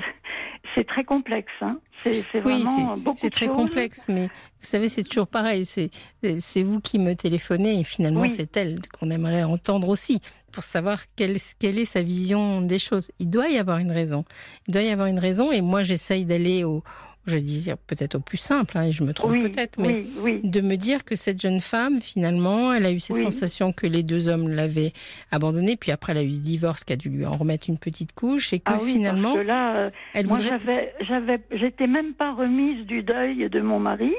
C'est 0.75 0.85
très 0.85 1.05
complexe. 1.05 1.53
Hein. 1.61 1.79
C'est 2.03 2.41
vraiment 2.41 2.97
beaucoup 2.97 3.17
C'est 3.17 3.29
très 3.29 3.47
complexe, 3.47 4.07
mais 4.09 4.25
vous 4.25 4.67
savez, 4.67 4.89
c'est 4.89 5.03
toujours 5.03 5.27
pareil. 5.27 5.63
C'est 5.65 6.63
vous 6.63 6.81
qui 6.81 6.99
me 6.99 7.13
téléphonez 7.13 7.79
et 7.79 7.83
finalement, 7.85 8.27
c'est 8.27 8.57
elle 8.57 8.81
qu'on 8.91 9.09
aimerait 9.09 9.43
entendre 9.43 9.87
aussi 9.87 10.21
pour 10.51 10.63
savoir 10.63 10.99
quelle, 11.15 11.37
quelle 11.59 11.79
est 11.79 11.85
sa 11.85 12.01
vision 12.01 12.61
des 12.61 12.79
choses. 12.79 13.09
Il 13.19 13.29
doit 13.29 13.47
y 13.47 13.57
avoir 13.57 13.77
une 13.77 13.91
raison. 13.91 14.25
Il 14.67 14.73
doit 14.73 14.81
y 14.81 14.89
avoir 14.89 15.07
une 15.07 15.19
raison 15.19 15.49
et 15.53 15.61
moi, 15.61 15.83
j'essaye 15.83 16.25
d'aller 16.25 16.65
au, 16.65 16.83
je 17.25 17.37
dis 17.37 17.69
peut-être 17.87 18.15
au 18.15 18.19
plus 18.19 18.37
simple, 18.37 18.77
hein, 18.77 18.83
et 18.83 18.91
je 18.91 19.03
me 19.03 19.13
trompe 19.13 19.39
peut-être, 19.39 19.79
mais 19.79 20.03
de 20.43 20.61
me 20.61 20.75
dire 20.75 21.03
que 21.03 21.15
cette 21.15 21.41
jeune 21.41 21.61
femme, 21.61 22.01
finalement, 22.01 22.73
elle 22.73 22.85
a 22.85 22.91
eu 22.91 22.99
cette 22.99 23.19
sensation 23.19 23.71
que 23.73 23.87
les 23.87 24.03
deux 24.03 24.27
hommes 24.29 24.47
l'avaient 24.49 24.93
abandonnée, 25.31 25.75
puis 25.75 25.91
après 25.91 26.11
elle 26.11 26.19
a 26.19 26.23
eu 26.23 26.35
ce 26.35 26.43
divorce 26.43 26.83
qui 26.83 26.93
a 26.93 26.95
dû 26.95 27.09
lui 27.09 27.25
en 27.25 27.35
remettre 27.35 27.69
une 27.69 27.77
petite 27.77 28.13
couche, 28.13 28.53
et 28.53 28.59
que 28.59 28.71
ah 28.73 28.79
finalement, 28.79 29.33
parce 29.33 29.43
que 29.43 29.47
là, 29.47 29.75
euh, 29.77 29.89
elle 30.13 30.27
moi 30.27 30.39
j'avais, 30.39 30.93
j'avais, 31.01 31.39
j'étais 31.51 31.87
même 31.87 32.13
pas 32.13 32.33
remise 32.33 32.85
du 32.85 33.03
deuil 33.03 33.49
de 33.49 33.61
mon 33.61 33.79
mari, 33.79 34.13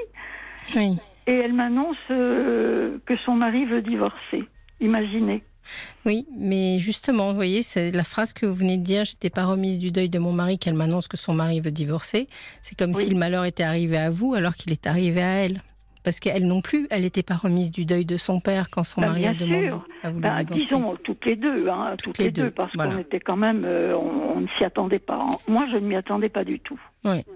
et 0.74 1.32
elle 1.32 1.52
m'annonce 1.52 1.96
euh, 2.10 2.98
que 3.06 3.16
son 3.24 3.34
mari 3.34 3.64
veut 3.66 3.82
divorcer. 3.82 4.44
Imaginez. 4.80 5.42
Oui, 6.04 6.26
mais 6.36 6.78
justement, 6.78 7.30
vous 7.30 7.36
voyez, 7.36 7.62
c'est 7.62 7.90
la 7.90 8.04
phrase 8.04 8.32
que 8.32 8.46
vous 8.46 8.54
venez 8.54 8.76
de 8.76 8.82
dire, 8.82 9.04
j'étais 9.04 9.30
pas 9.30 9.44
remise 9.44 9.78
du 9.78 9.90
deuil 9.90 10.08
de 10.08 10.18
mon 10.18 10.32
mari 10.32 10.58
qu'elle 10.58 10.74
m'annonce 10.74 11.08
que 11.08 11.16
son 11.16 11.34
mari 11.34 11.60
veut 11.60 11.70
divorcer. 11.70 12.28
C'est 12.62 12.78
comme 12.78 12.94
si 12.94 13.08
le 13.08 13.16
malheur 13.16 13.44
était 13.44 13.62
arrivé 13.62 13.96
à 13.96 14.10
vous 14.10 14.34
alors 14.34 14.54
qu'il 14.54 14.72
est 14.72 14.86
arrivé 14.86 15.22
à 15.22 15.44
elle 15.44 15.62
parce 16.06 16.20
qu'elle 16.20 16.46
non 16.46 16.60
plus, 16.60 16.86
elle 16.90 17.02
n'était 17.02 17.24
pas 17.24 17.34
remise 17.34 17.72
du 17.72 17.84
deuil 17.84 18.04
de 18.04 18.16
son 18.16 18.38
père 18.38 18.70
quand 18.70 18.84
son 18.84 19.00
bah, 19.00 19.08
mari 19.08 19.26
a 19.26 19.34
demandé 19.34 19.72
à 20.04 20.10
vous 20.10 20.20
bah, 20.20 20.44
Disons 20.44 20.94
toutes 21.02 21.26
les 21.26 21.34
deux, 21.34 21.68
hein, 21.68 21.82
toutes, 22.00 22.18
les, 22.18 22.30
deux, 22.30 22.52
parce 22.52 22.72
qu'on 22.74 22.98
était 22.98 23.18
quand 23.18 23.34
même, 23.34 23.64
euh, 23.64 23.96
on, 23.96 24.38
ne 24.38 24.46
s'y 24.56 24.62
attendait 24.62 25.00
pas. 25.00 25.26
Moi, 25.48 25.66
je 25.72 25.78
ne 25.78 25.80
m'y 25.80 25.96
attendais 25.96 26.28
pas 26.28 26.44
du 26.44 26.60
tout. 26.60 26.78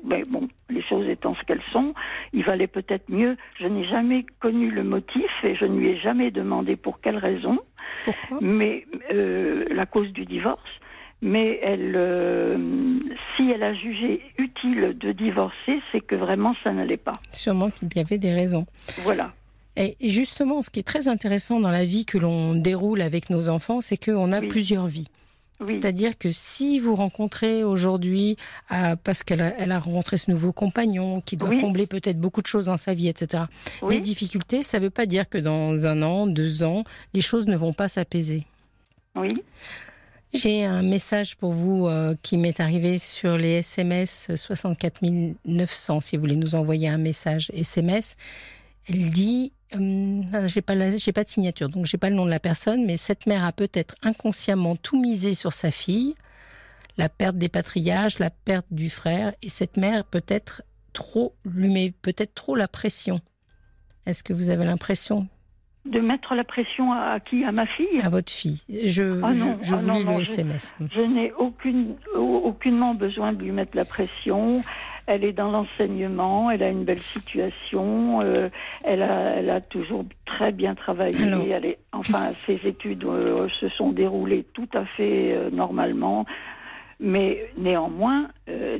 Mais 0.05 0.23
bon, 0.31 0.49
les 0.69 0.83
choses 0.83 1.09
étant 1.09 1.35
ce 1.35 1.43
qu'elles 1.47 1.65
sont, 1.73 1.95
il 2.33 2.45
valait 2.45 2.69
peut-être 2.69 3.09
mieux. 3.09 3.37
Je 3.59 3.67
n'ai 3.67 3.85
jamais 3.87 4.25
connu 4.39 4.71
le 4.71 4.85
motif 4.85 5.31
et 5.43 5.57
je 5.57 5.65
ne 5.65 5.77
lui 5.77 5.89
ai 5.89 5.97
jamais 5.99 6.31
demandé 6.31 6.77
pour 6.77 7.01
quelle 7.01 7.19
raison. 7.19 7.59
Pourquoi? 8.05 8.39
Mais 8.41 8.87
euh, 9.13 9.65
la 9.69 9.87
cause 9.87 10.13
du 10.13 10.27
divorce 10.27 10.71
mais 11.23 11.59
elle, 11.63 11.95
euh, 11.97 12.59
si 13.37 13.51
elle 13.51 13.63
a 13.63 13.75
jugé 13.75 14.23
utile 14.39 14.97
de 14.99 15.13
divorcer, 15.13 15.81
c'est 15.93 16.01
que 16.01 16.15
vraiment 16.15 16.55
ça 16.65 16.73
n'allait 16.73 16.97
pas. 16.97 17.13
Sûrement 17.33 17.71
qu'il 17.71 17.89
y 17.95 18.01
avait 18.01 18.19
des 18.19 18.33
raisons. 18.33 18.67
Voilà. 19.03 19.33
Et 19.77 19.97
justement, 20.01 20.63
ce 20.63 20.71
qui 20.71 20.81
est 20.81 20.87
très 20.87 21.09
intéressant 21.09 21.61
dans 21.61 21.71
la 21.71 21.85
vie 21.85 22.05
que 22.05 22.19
l'on 22.19 22.55
déroule 22.55 23.01
avec 23.03 23.31
nos 23.31 23.49
enfants, 23.49 23.81
c'est 23.81 23.97
qu'on 23.97 24.33
a 24.33 24.41
plusieurs 24.41 24.87
vies. 24.87 25.09
C'est-à-dire 25.67 26.17
que 26.17 26.31
si 26.31 26.79
vous 26.79 26.95
rencontrez 26.95 27.65
aujourd'hui, 27.65 28.37
euh, 28.73 28.97
parce 29.05 29.23
qu'elle 29.23 29.43
a, 29.43 29.55
elle 29.59 29.73
a, 29.73 29.79
rencontré 29.79 30.17
ce 30.17 30.31
nouveau 30.31 30.53
compagnon 30.53 31.21
qui 31.21 31.37
doit 31.37 31.51
combler 31.61 31.87
peut-être 31.87 32.19
beaucoup 32.19 32.41
de 32.41 32.47
choses 32.47 32.65
dans 32.65 32.79
sa 32.79 32.95
vie, 32.95 33.09
etc., 33.09 33.45
des 33.89 34.01
difficultés, 34.01 34.63
ça 34.63 34.79
ne 34.79 34.85
veut 34.85 34.91
pas 34.91 35.05
dire 35.05 35.29
que 35.29 35.37
dans 35.37 35.87
un 35.87 36.03
an, 36.03 36.27
deux 36.27 36.63
ans, 36.63 36.85
les 37.13 37.21
choses 37.21 37.47
ne 37.47 37.57
vont 37.57 37.75
pas 37.75 37.89
s'apaiser. 37.89 38.47
Oui. 39.17 39.43
J'ai 40.33 40.65
un 40.65 40.83
message 40.83 41.37
pour 41.37 41.53
vous 41.53 41.89
euh, 41.89 42.15
qui 42.23 42.39
m'est 42.39 42.61
arrivé 42.61 43.01
sur 43.01 43.37
les 43.37 43.59
SMS 43.59 44.29
64 44.37 45.01
900. 45.45 46.01
Si 46.01 46.17
vous 46.17 46.21
voulez 46.21 46.37
nous 46.37 46.55
envoyer 46.55 46.89
un 46.89 46.99
message 46.99 47.51
SMS, 47.53 48.15
elle 48.89 49.11
dit 49.11 49.53
euh, 49.75 50.23
j'ai 50.47 50.63
pas 50.63 50.75
pas 50.77 51.25
de 51.25 51.29
signature, 51.29 51.69
donc 51.69 51.87
j'ai 51.87 51.99
pas 51.99 52.11
le 52.11 52.15
nom 52.15 52.27
de 52.27 52.31
la 52.31 52.39
personne, 52.39 52.87
mais 52.87 52.97
cette 52.97 53.27
mère 53.27 53.45
a 53.45 53.51
peut-être 53.51 53.97
inconsciemment 54.03 54.77
tout 54.77 55.01
misé 55.01 55.35
sur 55.35 55.53
sa 55.53 55.73
fille, 55.73 56.15
la 56.97 57.09
perte 57.09 57.37
des 57.37 57.49
patriages, 57.49 58.21
la 58.21 58.31
perte 58.31 58.67
du 58.71 58.89
frère, 58.89 59.33
et 59.43 59.49
cette 59.49 59.77
mère 59.77 60.05
peut-être 60.05 60.63
trop 60.93 61.35
lui 61.45 61.69
met 61.69 61.93
peut-être 62.03 62.35
trop 62.35 62.55
la 62.55 62.69
pression. 62.69 63.21
Est-ce 64.07 64.23
que 64.23 64.33
vous 64.33 64.49
avez 64.49 64.65
l'impression 64.65 65.27
de 65.87 66.01
mettre 66.01 66.35
la 66.35 66.45
pression 66.45 66.93
à, 66.93 67.21
qui? 67.21 67.45
À 67.45 67.53
ma 67.53 67.67
fille? 67.67 68.01
À 68.03 68.11
votre 68.11 68.31
fille. 68.31 68.63
Je, 68.69 69.21
ah 69.23 69.33
je, 69.33 69.45
je 69.63 69.75
ah 69.75 69.81
le 69.81 70.21
SMS. 70.21 70.75
Je, 70.95 71.01
n'ai 71.01 71.33
aucune, 71.33 71.97
aucunement 72.15 72.95
besoin 72.95 73.33
de 73.33 73.43
lui 73.43 73.51
mettre 73.51 73.77
la 73.77 73.85
pression. 73.85 74.63
Elle 75.07 75.25
est 75.25 75.33
dans 75.33 75.51
l'enseignement, 75.51 76.51
elle 76.51 76.63
a 76.63 76.69
une 76.69 76.85
belle 76.85 77.03
situation, 77.13 78.21
euh, 78.21 78.49
elle, 78.85 79.03
a, 79.03 79.35
elle 79.37 79.51
a 79.51 79.61
toujours 79.61 80.05
très 80.25 80.53
bien 80.53 80.75
travaillé. 80.75 81.51
Elle 81.51 81.65
est, 81.65 81.79
enfin, 81.93 82.33
ses 82.47 82.61
études 82.65 83.05
euh, 83.05 83.49
se 83.61 83.69
sont 83.71 83.91
déroulées 83.91 84.45
tout 84.53 84.69
à 84.75 84.85
fait 84.85 85.33
euh, 85.33 85.51
normalement. 85.51 86.27
Mais 87.01 87.51
néanmoins, 87.57 88.29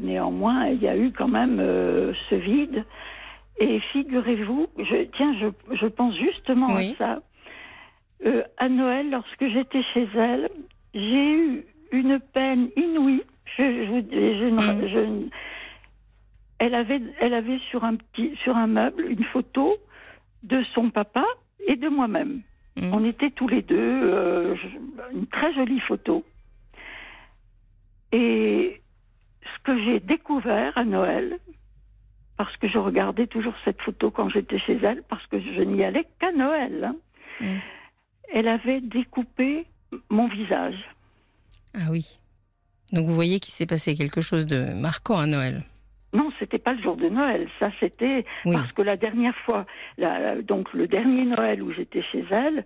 néanmoins, 0.03 0.67
il 0.67 0.83
y 0.83 0.89
a 0.89 0.95
eu 0.95 1.11
quand 1.11 1.27
même 1.27 1.57
ce 2.29 2.35
vide. 2.35 2.85
Et 3.61 3.79
figurez-vous, 3.93 4.69
je, 4.79 5.05
tiens, 5.17 5.35
je, 5.39 5.77
je 5.77 5.87
pense 5.87 6.17
justement 6.17 6.75
à 6.75 6.83
ça. 6.97 7.23
Euh, 8.25 8.43
à 8.57 8.69
Noël, 8.71 9.11
lorsque 9.11 9.47
j'étais 9.47 9.83
chez 9.95 10.09
elle, 10.17 10.49
j'ai 10.95 11.33
eu 11.33 11.65
une 11.93 12.19
peine 12.21 12.71
inouïe. 12.77 13.23
Je, 13.57 13.63
je, 13.63 14.49
mm. 14.49 15.31
elle 16.59 16.75
avait, 16.75 17.03
elle 17.21 17.35
avait 17.35 17.59
sur 17.71 17.85
un 17.85 17.97
petit, 17.97 18.35
sur 18.43 18.57
un 18.57 18.67
meuble, 18.67 19.07
une 19.11 19.25
photo 19.25 19.77
de 20.43 20.63
son 20.75 20.91
papa 20.91 21.25
et 21.67 21.77
de 21.77 21.89
moi-même. 21.89 22.41
Mm. 22.77 22.95
On 22.95 23.05
était 23.05 23.31
tous 23.31 23.49
les 23.49 23.61
deux, 23.61 23.77
euh, 23.77 24.55
une 25.13 25.27
très 25.27 25.53
jolie 25.53 25.81
photo. 25.81 26.25
Et 28.13 28.81
ce 29.43 29.63
que 29.65 29.79
j'ai 29.85 30.01
découvert 30.01 30.77
à 30.77 30.85
Noël, 30.85 31.39
parce 32.41 32.57
que 32.57 32.69
je 32.69 32.79
regardais 32.79 33.27
toujours 33.27 33.53
cette 33.67 33.83
photo 33.83 34.11
quand 34.11 34.31
j'étais 34.31 34.59
chez 34.59 34.79
elle, 34.83 35.03
parce 35.11 35.27
que 35.27 35.39
je 35.39 35.61
n'y 35.61 35.85
allais 35.85 36.07
qu'à 36.19 36.33
Noël. 36.33 36.85
Hein. 36.85 36.97
Mm. 37.39 37.59
Elle 38.33 38.49
avait 38.49 38.81
découpé 38.81 39.67
mon 40.09 40.27
visage. 40.27 40.89
Ah 41.75 41.91
oui. 41.91 42.19
Donc 42.93 43.07
vous 43.07 43.15
voyez 43.15 43.41
qu'il 43.41 43.53
s'est 43.53 43.67
passé 43.67 43.95
quelque 43.95 44.23
chose 44.23 44.47
de 44.47 44.73
marquant 44.73 45.19
à 45.19 45.27
Noël. 45.27 45.65
Non, 46.15 46.31
c'était 46.39 46.59
pas 46.59 46.73
le 46.73 46.83
jour 46.83 46.97
de 46.97 47.11
Noël. 47.11 47.47
Ça, 47.59 47.71
c'était 47.79 48.25
parce 48.47 48.73
que 48.73 48.81
la 48.81 48.97
dernière 48.97 49.37
fois, 49.45 49.67
donc 50.43 50.73
le 50.73 50.89
dernier 50.89 51.27
Noël 51.27 51.63
où 51.63 51.75
j'étais 51.75 52.03
chez 52.11 52.25
elle, 52.31 52.65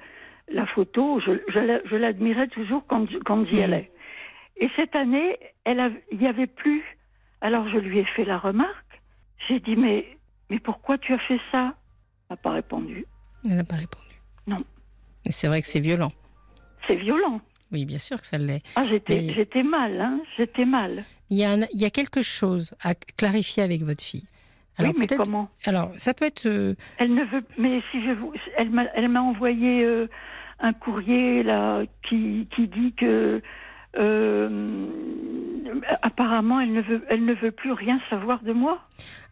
la 0.53 0.67
photo, 0.67 1.19
je, 1.19 1.97
l'admirais 1.97 2.47
toujours 2.47 2.87
quand, 2.87 3.09
quand 3.25 3.45
j'y 3.47 3.57
mm. 3.57 3.65
allais. 3.65 3.91
Et 4.57 4.71
cette 4.77 4.95
année, 4.95 5.37
elle 5.65 6.01
il 6.13 6.19
n'y 6.19 6.29
avait 6.29 6.47
plus. 6.47 6.85
Alors 7.41 7.69
je 7.69 7.79
lui 7.79 7.99
ai 7.99 8.05
fait 8.05 8.25
la 8.25 8.39
remarque 8.39 8.84
j'ai 9.49 9.61
dit, 9.61 9.77
mais, 9.77 10.07
mais 10.51 10.59
pourquoi 10.59 10.99
tu 10.99 11.13
as 11.13 11.19
fait 11.19 11.41
ça? 11.53 11.75
Elle 12.29 12.35
n'a 12.35 12.37
pas 12.37 12.51
répondu. 12.51 13.07
Elle 13.45 13.57
n'a 13.57 13.65
pas 13.65 13.77
répondu. 13.77 14.05
Non. 14.47 14.63
Mais 15.25 15.33
c'est 15.33 15.49
vrai 15.49 15.61
que 15.63 15.69
c'est 15.69 15.81
violent. 15.81 16.13
C'est 16.87 16.97
violent. 16.97 17.41
Oui, 17.73 17.85
bien 17.87 17.99
sûr 17.99 18.21
que 18.21 18.27
ça 18.27 18.39
l'est. 18.39 18.63
Ah, 18.77 18.85
j'étais, 18.87 19.33
j'étais 19.35 19.63
mal, 19.63 20.01
hein 20.01 20.21
J'étais 20.37 20.65
mal. 20.65 21.05
Il 21.31 21.39
y, 21.39 21.45
a 21.45 21.57
il 21.73 21.81
y 21.81 21.85
a 21.85 21.91
quelque 21.91 22.23
chose 22.23 22.75
à 22.83 22.95
clarifier 22.95 23.63
avec 23.63 23.83
votre 23.83 24.05
fille. 24.05 24.27
Alors, 24.77 24.93
oui, 24.93 25.07
mais 25.09 25.17
comment? 25.17 25.49
Alors, 25.65 25.91
ça 25.97 26.15
peut 26.15 26.25
être. 26.25 26.47
Euh, 26.47 26.75
elle 26.99 27.15
ne 27.15 27.25
veut. 27.25 27.45
Mais 27.59 27.81
si 27.91 28.05
je 28.05 28.11
vous, 28.13 28.33
elle 28.57 28.71
m'a, 28.71 28.85
elle 28.95 29.09
m'a 29.09 29.23
envoyé 29.23 29.85
euh, 29.85 30.09
un 30.61 30.73
courrier 30.73 31.43
là 31.43 31.85
qui, 32.09 32.49
qui 32.55 32.69
dit 32.69 32.93
que 32.95 33.41
apparemment, 36.03 36.61
elle 36.61 36.73
ne, 36.73 36.81
veut, 36.81 37.05
elle 37.09 37.25
ne 37.25 37.35
veut 37.35 37.53
plus 37.53 37.73
rien 37.73 38.01
savoir 38.11 38.43
de 38.43 38.53
moi. 38.53 38.81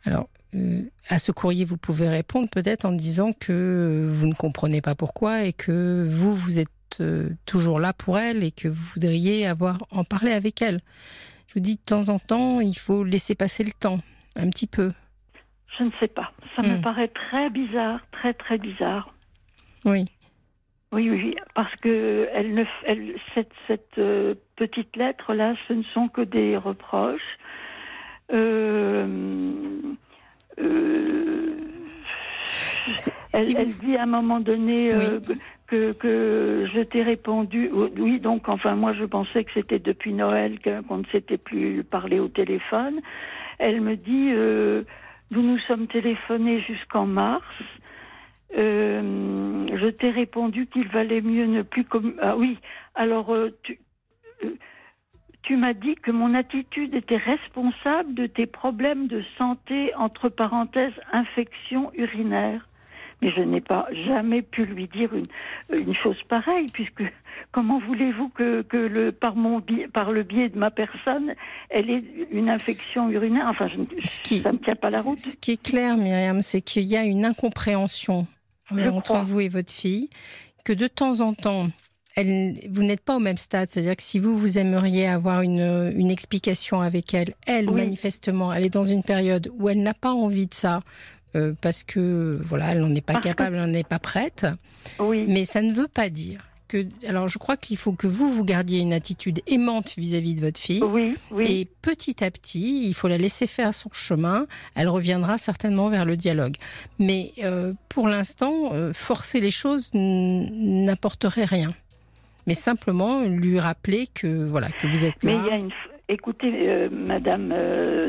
Alors, 0.04 0.28
euh, 0.54 0.82
à 1.08 1.18
ce 1.18 1.32
courrier, 1.32 1.64
vous 1.64 1.76
pouvez 1.76 2.08
répondre 2.08 2.48
peut-être 2.48 2.84
en 2.84 2.92
disant 2.92 3.32
que 3.32 4.08
vous 4.10 4.26
ne 4.26 4.34
comprenez 4.34 4.80
pas 4.80 4.94
pourquoi 4.94 5.44
et 5.44 5.52
que 5.52 6.06
vous, 6.08 6.34
vous 6.34 6.58
êtes 6.58 6.68
euh, 7.00 7.30
toujours 7.46 7.80
là 7.80 7.92
pour 7.92 8.18
elle 8.18 8.44
et 8.44 8.50
que 8.50 8.68
vous 8.68 8.84
voudriez 8.94 9.46
avoir 9.46 9.78
en 9.90 10.04
parler 10.04 10.32
avec 10.32 10.60
elle. 10.60 10.80
Je 11.48 11.54
vous 11.54 11.60
dis 11.60 11.76
de 11.76 11.80
temps 11.80 12.08
en 12.08 12.18
temps, 12.18 12.60
il 12.60 12.76
faut 12.76 13.04
laisser 13.04 13.34
passer 13.34 13.64
le 13.64 13.72
temps, 13.72 14.00
un 14.36 14.48
petit 14.50 14.66
peu. 14.66 14.92
Je 15.78 15.84
ne 15.84 15.90
sais 16.00 16.08
pas. 16.08 16.32
Ça 16.54 16.62
me 16.62 16.76
hmm. 16.76 16.82
paraît 16.82 17.08
très 17.08 17.48
bizarre, 17.50 18.00
très 18.10 18.34
très 18.34 18.58
bizarre. 18.58 19.14
Oui. 19.84 20.06
Oui, 20.92 21.08
oui, 21.08 21.36
parce 21.54 21.74
que 21.76 22.28
elle 22.34 22.52
ne, 22.52 22.64
elle, 22.84 23.14
cette, 23.34 23.52
cette 23.66 23.96
euh, 23.96 24.34
petite 24.56 24.94
lettre 24.94 25.32
là, 25.32 25.54
ce 25.66 25.72
ne 25.72 25.82
sont 25.94 26.08
que 26.08 26.20
des 26.20 26.58
reproches. 26.58 27.38
Euh, 28.30 29.06
euh, 30.58 31.56
elle, 33.32 33.72
dit 33.78 33.96
à 33.96 34.02
un 34.02 34.06
moment 34.06 34.40
donné 34.40 34.90
que, 35.66 35.92
que 35.92 36.68
je 36.74 36.80
t'ai 36.82 37.02
répondu. 37.02 37.70
Oui, 37.72 38.20
donc 38.20 38.50
enfin 38.50 38.74
moi 38.74 38.92
je 38.92 39.04
pensais 39.04 39.44
que 39.44 39.50
c'était 39.54 39.78
depuis 39.78 40.12
Noël 40.12 40.58
qu'on 40.60 40.98
ne 40.98 41.06
s'était 41.06 41.38
plus 41.38 41.84
parlé 41.84 42.18
au 42.20 42.28
téléphone. 42.28 43.00
Elle 43.58 43.80
me 43.80 43.96
dit 43.96 44.32
nous 45.30 45.42
nous 45.42 45.58
sommes 45.60 45.86
téléphonés 45.86 46.60
jusqu'en 46.60 47.06
mars. 47.06 47.44
Euh, 48.56 49.66
je 49.74 49.86
t'ai 49.88 50.10
répondu 50.10 50.66
qu'il 50.66 50.86
valait 50.88 51.22
mieux 51.22 51.46
ne 51.46 51.62
plus 51.62 51.84
comme 51.84 52.14
ah 52.20 52.36
oui 52.36 52.58
alors 52.94 53.32
euh, 53.32 53.56
tu 53.62 53.78
euh, 54.44 54.50
tu 55.42 55.56
m'as 55.56 55.72
dit 55.72 55.94
que 55.94 56.10
mon 56.10 56.34
attitude 56.34 56.94
était 56.94 57.16
responsable 57.16 58.14
de 58.14 58.26
tes 58.26 58.44
problèmes 58.44 59.06
de 59.06 59.22
santé 59.38 59.94
entre 59.94 60.28
parenthèses 60.28 60.92
infection 61.12 61.90
urinaire 61.94 62.68
mais 63.22 63.30
je 63.30 63.40
n'ai 63.40 63.60
pas 63.60 63.86
jamais 64.06 64.42
pu 64.42 64.64
lui 64.66 64.88
dire 64.88 65.10
une, 65.14 65.26
une 65.72 65.94
chose 65.94 66.16
pareille, 66.28 66.66
puisque 66.72 67.04
comment 67.52 67.78
voulez-vous 67.78 68.28
que, 68.30 68.62
que 68.62 68.76
le, 68.76 69.12
par, 69.12 69.36
mon 69.36 69.62
par 69.92 70.10
le 70.10 70.24
biais 70.24 70.48
de 70.48 70.58
ma 70.58 70.72
personne, 70.72 71.34
elle 71.70 71.88
ait 71.88 72.02
une 72.32 72.50
infection 72.50 73.08
urinaire? 73.10 73.46
Enfin, 73.46 73.68
je, 73.68 74.38
ça 74.40 74.50
ne 74.50 74.58
me 74.58 74.64
tient 74.64 74.74
pas 74.74 74.90
la 74.90 75.00
route. 75.00 75.20
Ce 75.20 75.36
qui 75.36 75.52
est 75.52 75.62
clair, 75.62 75.96
Myriam, 75.96 76.42
c'est 76.42 76.62
qu'il 76.62 76.82
y 76.82 76.96
a 76.96 77.04
une 77.04 77.24
incompréhension 77.24 78.26
entre 78.80 79.18
vous 79.18 79.40
et 79.40 79.48
votre 79.48 79.72
fille, 79.72 80.10
que 80.64 80.72
de 80.72 80.86
temps 80.86 81.20
en 81.20 81.34
temps, 81.34 81.70
elle, 82.14 82.60
vous 82.70 82.82
n'êtes 82.82 83.00
pas 83.00 83.16
au 83.16 83.20
même 83.20 83.36
stade. 83.36 83.68
C'est-à-dire 83.70 83.96
que 83.96 84.02
si 84.02 84.18
vous, 84.18 84.36
vous 84.36 84.58
aimeriez 84.58 85.06
avoir 85.06 85.42
une, 85.42 85.92
une 85.96 86.10
explication 86.10 86.80
avec 86.80 87.14
elle, 87.14 87.34
elle, 87.46 87.70
manifestement, 87.70 88.52
elle 88.52 88.64
est 88.64 88.70
dans 88.70 88.84
une 88.84 89.02
période 89.02 89.50
où 89.58 89.68
elle 89.68 89.82
n'a 89.82 89.94
pas 89.94 90.12
envie 90.12 90.46
de 90.46 90.54
ça. 90.54 90.82
Euh, 91.34 91.54
parce 91.62 91.82
que 91.82 92.38
voilà, 92.44 92.72
elle 92.72 92.80
n'en 92.80 92.94
est 92.94 93.00
pas 93.00 93.18
capable, 93.18 93.56
elle 93.56 93.70
n'en 93.70 93.72
est 93.72 93.88
pas 93.88 93.98
prête. 93.98 94.46
Oui. 94.98 95.24
Mais 95.26 95.46
ça 95.46 95.62
ne 95.62 95.72
veut 95.72 95.88
pas 95.88 96.10
dire 96.10 96.46
que, 96.72 96.86
alors 97.06 97.28
je 97.28 97.38
crois 97.38 97.56
qu'il 97.56 97.76
faut 97.76 97.92
que 97.92 98.06
vous, 98.06 98.30
vous 98.30 98.44
gardiez 98.44 98.80
une 98.80 98.94
attitude 98.94 99.40
aimante 99.46 99.94
vis-à-vis 99.98 100.34
de 100.34 100.40
votre 100.40 100.58
fille. 100.58 100.82
Oui, 100.82 101.14
oui. 101.30 101.44
Et 101.50 101.68
petit 101.82 102.24
à 102.24 102.30
petit, 102.30 102.88
il 102.88 102.94
faut 102.94 103.08
la 103.08 103.18
laisser 103.18 103.46
faire 103.46 103.74
son 103.74 103.90
chemin. 103.92 104.46
Elle 104.74 104.88
reviendra 104.88 105.36
certainement 105.36 105.90
vers 105.90 106.04
le 106.04 106.16
dialogue. 106.16 106.56
Mais 106.98 107.32
euh, 107.44 107.72
pour 107.88 108.08
l'instant, 108.08 108.70
euh, 108.72 108.92
forcer 108.94 109.40
les 109.40 109.50
choses 109.50 109.90
n'apporterait 109.92 111.44
rien. 111.44 111.72
Mais 112.46 112.54
simplement 112.54 113.22
lui 113.22 113.60
rappeler 113.60 114.08
que 114.12 114.46
voilà 114.46 114.68
que 114.70 114.86
vous 114.86 115.04
êtes 115.04 115.22
là. 115.22 115.32
Mais 115.32 115.36
il 115.36 115.44
y 115.44 115.50
a 115.50 115.56
une... 115.56 115.70
Écoutez, 116.08 116.52
euh, 116.68 116.88
Madame 116.90 117.54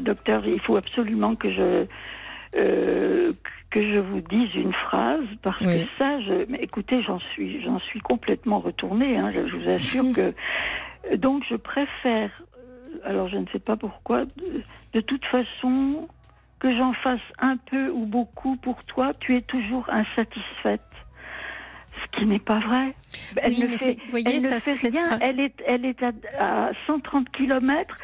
Docteur, 0.01 0.47
il 0.47 0.59
faut 0.59 0.77
absolument 0.77 1.35
que 1.35 1.51
je 1.51 1.85
que 3.73 3.81
je 3.81 3.97
vous 3.97 4.21
dise 4.21 4.53
une 4.53 4.71
phrase 4.71 5.25
parce 5.41 5.57
que 5.57 5.85
ça, 5.97 6.21
je, 6.21 6.55
écoutez, 6.59 7.01
j'en 7.01 7.17
suis, 7.19 7.59
j'en 7.63 7.79
suis 7.79 7.99
complètement 7.99 8.59
retournée. 8.59 9.17
Hein, 9.17 9.31
je, 9.31 9.39
vous 9.39 9.67
assure 9.67 10.05
que 10.15 11.15
donc 11.15 11.43
je 11.49 11.55
préfère. 11.55 12.29
Euh, 12.55 12.99
alors 13.03 13.27
je 13.29 13.37
ne 13.37 13.47
sais 13.51 13.59
pas 13.59 13.75
pourquoi. 13.75 14.25
De, 14.93 15.01
toute 15.01 15.25
façon, 15.25 16.07
que 16.59 16.71
j'en 16.71 16.93
fasse 16.93 17.19
un 17.39 17.57
peu 17.57 17.89
ou 17.89 18.05
beaucoup 18.05 18.57
pour 18.57 18.83
toi, 18.83 19.11
tu 19.19 19.35
es 19.35 19.41
toujours 19.41 19.89
insatisfaite. 19.89 20.81
Ce 22.03 22.19
qui 22.19 22.27
n'est 22.27 22.39
pas 22.39 22.59
vrai. 22.59 22.93
Elle 23.37 23.57
ne 23.57 23.77
fait, 23.77 23.97
voyez, 24.11 24.37
elle 24.37 24.53
ne 24.53 24.59
fait 24.59 24.87
rien. 24.87 25.17
Elle 25.19 25.39
est, 25.39 25.63
elle 25.65 25.85
est 25.85 26.03
à, 26.03 26.11
à 26.39 26.71
130 26.85 27.29
kilomètres 27.31 27.97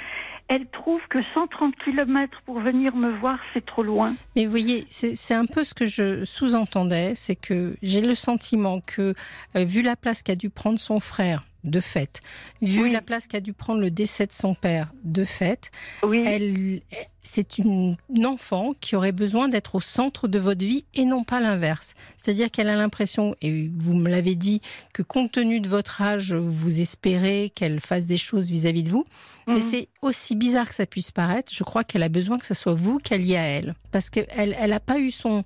elle 0.49 0.67
trouve 0.67 0.99
que 1.09 1.19
130 1.33 1.75
km 1.85 2.41
pour 2.45 2.59
venir 2.59 2.95
me 2.95 3.11
voir, 3.19 3.37
c'est 3.53 3.65
trop 3.65 3.83
loin. 3.83 4.15
Mais 4.35 4.45
vous 4.45 4.49
voyez, 4.49 4.85
c'est 4.89 5.33
un 5.35 5.45
peu 5.45 5.63
ce 5.63 5.75
que 5.75 5.85
je 5.85 6.25
sous-entendais, 6.25 7.13
c'est 7.15 7.35
que 7.35 7.75
j'ai 7.83 8.01
le 8.01 8.15
sentiment 8.15 8.81
que, 8.81 9.13
euh, 9.55 9.63
vu 9.63 9.83
la 9.83 9.95
place 9.95 10.23
qu'a 10.23 10.35
dû 10.35 10.49
prendre 10.49 10.79
son 10.79 10.99
frère, 10.99 11.43
de 11.63 11.79
fait. 11.79 12.21
Vu 12.61 12.89
la 12.89 13.01
place 13.01 13.27
qu'a 13.27 13.41
dû 13.41 13.53
prendre 13.53 13.81
le 13.81 13.91
décès 13.91 14.25
de 14.25 14.33
son 14.33 14.53
père, 14.53 14.93
de 15.03 15.25
fait, 15.25 15.71
elle, 16.03 16.81
c'est 17.21 17.57
une, 17.57 17.97
enfant 18.25 18.71
qui 18.79 18.95
aurait 18.95 19.11
besoin 19.11 19.49
d'être 19.49 19.75
au 19.75 19.81
centre 19.81 20.27
de 20.27 20.39
votre 20.39 20.65
vie 20.65 20.85
et 20.93 21.05
non 21.05 21.23
pas 21.23 21.39
l'inverse. 21.39 21.93
C'est-à-dire 22.17 22.49
qu'elle 22.49 22.69
a 22.69 22.75
l'impression, 22.75 23.35
et 23.41 23.69
vous 23.73 23.93
me 23.93 24.09
l'avez 24.09 24.35
dit, 24.35 24.61
que 24.93 25.01
compte 25.01 25.31
tenu 25.31 25.59
de 25.59 25.69
votre 25.69 26.01
âge, 26.01 26.33
vous 26.33 26.81
espérez 26.81 27.51
qu'elle 27.53 27.79
fasse 27.79 28.07
des 28.07 28.17
choses 28.17 28.49
vis-à-vis 28.49 28.83
de 28.83 28.89
vous. 28.89 29.05
Mais 29.47 29.55
mhm. 29.55 29.61
c'est 29.61 29.87
aussi 30.01 30.35
bizarre 30.35 30.69
que 30.69 30.75
ça 30.75 30.85
puisse 30.85 31.11
paraître. 31.11 31.51
Je 31.53 31.63
crois 31.63 31.83
qu'elle 31.83 32.03
a 32.03 32.09
besoin 32.09 32.37
que 32.37 32.45
ce 32.45 32.53
soit 32.53 32.73
vous 32.73 32.97
qu'elle 32.97 33.25
y 33.25 33.35
a 33.35 33.43
elle, 33.43 33.75
parce 33.91 34.09
qu'elle, 34.09 34.55
elle 34.59 34.69
n'a 34.69 34.79
pas 34.79 34.99
eu 34.99 35.11
son, 35.11 35.43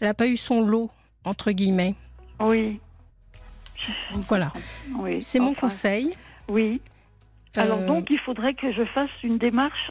elle 0.00 0.08
a 0.08 0.14
pas 0.14 0.26
eu 0.26 0.36
son 0.36 0.60
lot 0.60 0.90
entre 1.24 1.50
guillemets. 1.52 1.94
Oui. 2.40 2.80
Voilà. 4.28 4.52
C'est 5.20 5.38
mon 5.38 5.54
conseil. 5.54 6.14
Oui. 6.48 6.80
Alors 7.54 7.80
euh, 7.80 7.86
donc, 7.86 8.10
il 8.10 8.18
faudrait 8.18 8.54
que 8.54 8.72
je 8.72 8.84
fasse 8.84 9.10
une 9.22 9.38
démarche 9.38 9.90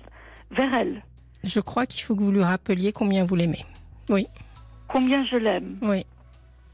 vers 0.51 0.73
elle. 0.73 1.03
Je 1.43 1.59
crois 1.59 1.85
qu'il 1.85 2.01
faut 2.01 2.15
que 2.15 2.21
vous 2.21 2.31
lui 2.31 2.43
rappeliez 2.43 2.91
combien 2.91 3.25
vous 3.25 3.35
l'aimez. 3.35 3.65
Oui. 4.09 4.25
Combien 4.87 5.25
je 5.25 5.37
l'aime. 5.37 5.77
Oui. 5.81 6.05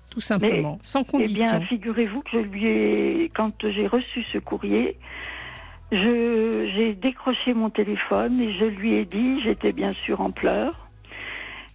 Tout 0.10 0.20
simplement, 0.20 0.78
sans 0.82 1.06
condition. 1.06 1.46
Eh 1.48 1.58
bien, 1.58 1.62
figurez-vous 1.68 2.22
que 2.22 2.32
je 2.34 2.38
lui 2.40 2.66
ai, 2.66 3.32
quand 3.34 3.54
j'ai 3.62 3.88
reçu 3.88 4.26
ce 4.34 4.40
courrier, 4.40 4.98
j'ai 5.94 6.94
décroché 6.96 7.54
mon 7.54 7.70
téléphone 7.70 8.42
et 8.42 8.52
je 8.60 8.66
lui 8.66 8.96
ai 8.96 9.06
dit, 9.06 9.42
j'étais 9.42 9.72
bien 9.72 9.94
sûr 9.94 10.20
en 10.20 10.32
pleurs, 10.32 10.90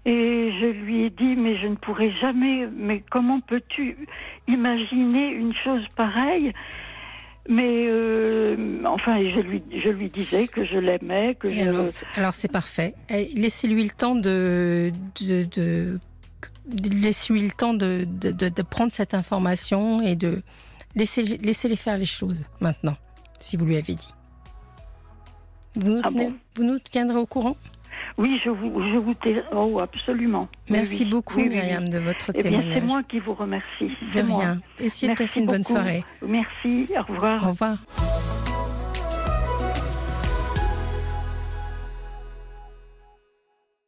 et 0.06 0.52
je 0.60 0.66
lui 0.66 1.02
ai 1.02 1.10
dit, 1.10 1.34
mais 1.34 1.56
je 1.56 1.66
ne 1.66 1.74
pourrai 1.74 2.12
jamais, 2.20 2.68
mais 2.68 3.02
comment 3.10 3.40
peux-tu 3.40 3.96
imaginer 4.46 5.30
une 5.30 5.52
chose 5.52 5.82
pareille? 5.96 6.52
Mais 7.48 7.86
euh, 7.88 8.82
enfin, 8.84 9.20
je 9.28 9.40
lui, 9.40 9.64
je 9.74 9.88
lui 9.88 10.08
disais 10.08 10.46
que 10.46 10.64
je 10.64 10.78
l'aimais. 10.78 11.34
Que 11.34 11.48
Alors, 12.16 12.34
c'est 12.34 12.50
parfait. 12.50 12.94
Laissez-lui 13.34 13.82
le 13.82 13.90
temps 13.90 14.14
de, 14.14 14.92
de, 15.20 15.42
de 15.42 15.98
laissez-lui 16.68 17.42
le 17.42 17.50
temps 17.50 17.74
de, 17.74 18.06
de, 18.06 18.30
de, 18.30 18.62
prendre 18.62 18.92
cette 18.92 19.12
information 19.12 20.00
et 20.02 20.14
de 20.14 20.40
laisser, 20.94 21.22
laissez-les 21.22 21.76
faire 21.76 21.98
les 21.98 22.04
choses 22.04 22.44
maintenant, 22.60 22.96
si 23.40 23.56
vous 23.56 23.64
lui 23.64 23.76
avez 23.76 23.94
dit. 23.94 24.14
Vous 25.74 25.90
nous, 25.90 26.00
ah 26.04 26.10
vous 26.54 26.64
nous 26.64 26.78
tiendrez 26.78 27.18
au 27.18 27.26
courant? 27.26 27.56
Oui, 28.18 28.40
je 28.44 28.50
vous, 28.50 28.80
je 28.80 28.96
vous 28.96 29.14
oh, 29.52 29.80
absolument. 29.80 30.48
Merci 30.70 31.04
beaucoup, 31.04 31.40
Myriam, 31.40 31.88
de 31.88 31.98
votre 31.98 32.32
témoignage. 32.32 32.74
c'est 32.74 32.80
moi 32.80 33.02
qui 33.02 33.18
vous 33.20 33.35
remercie. 33.35 33.90
De 34.12 34.20
rien. 34.20 34.61
Essayez 34.78 35.12
de 35.12 35.18
passer 35.18 35.40
une 35.40 35.46
bonne 35.46 35.64
soirée. 35.64 36.04
Merci, 36.26 36.88
au 36.96 37.12
revoir. 37.12 37.44
Au 37.44 37.48
revoir. 37.50 37.76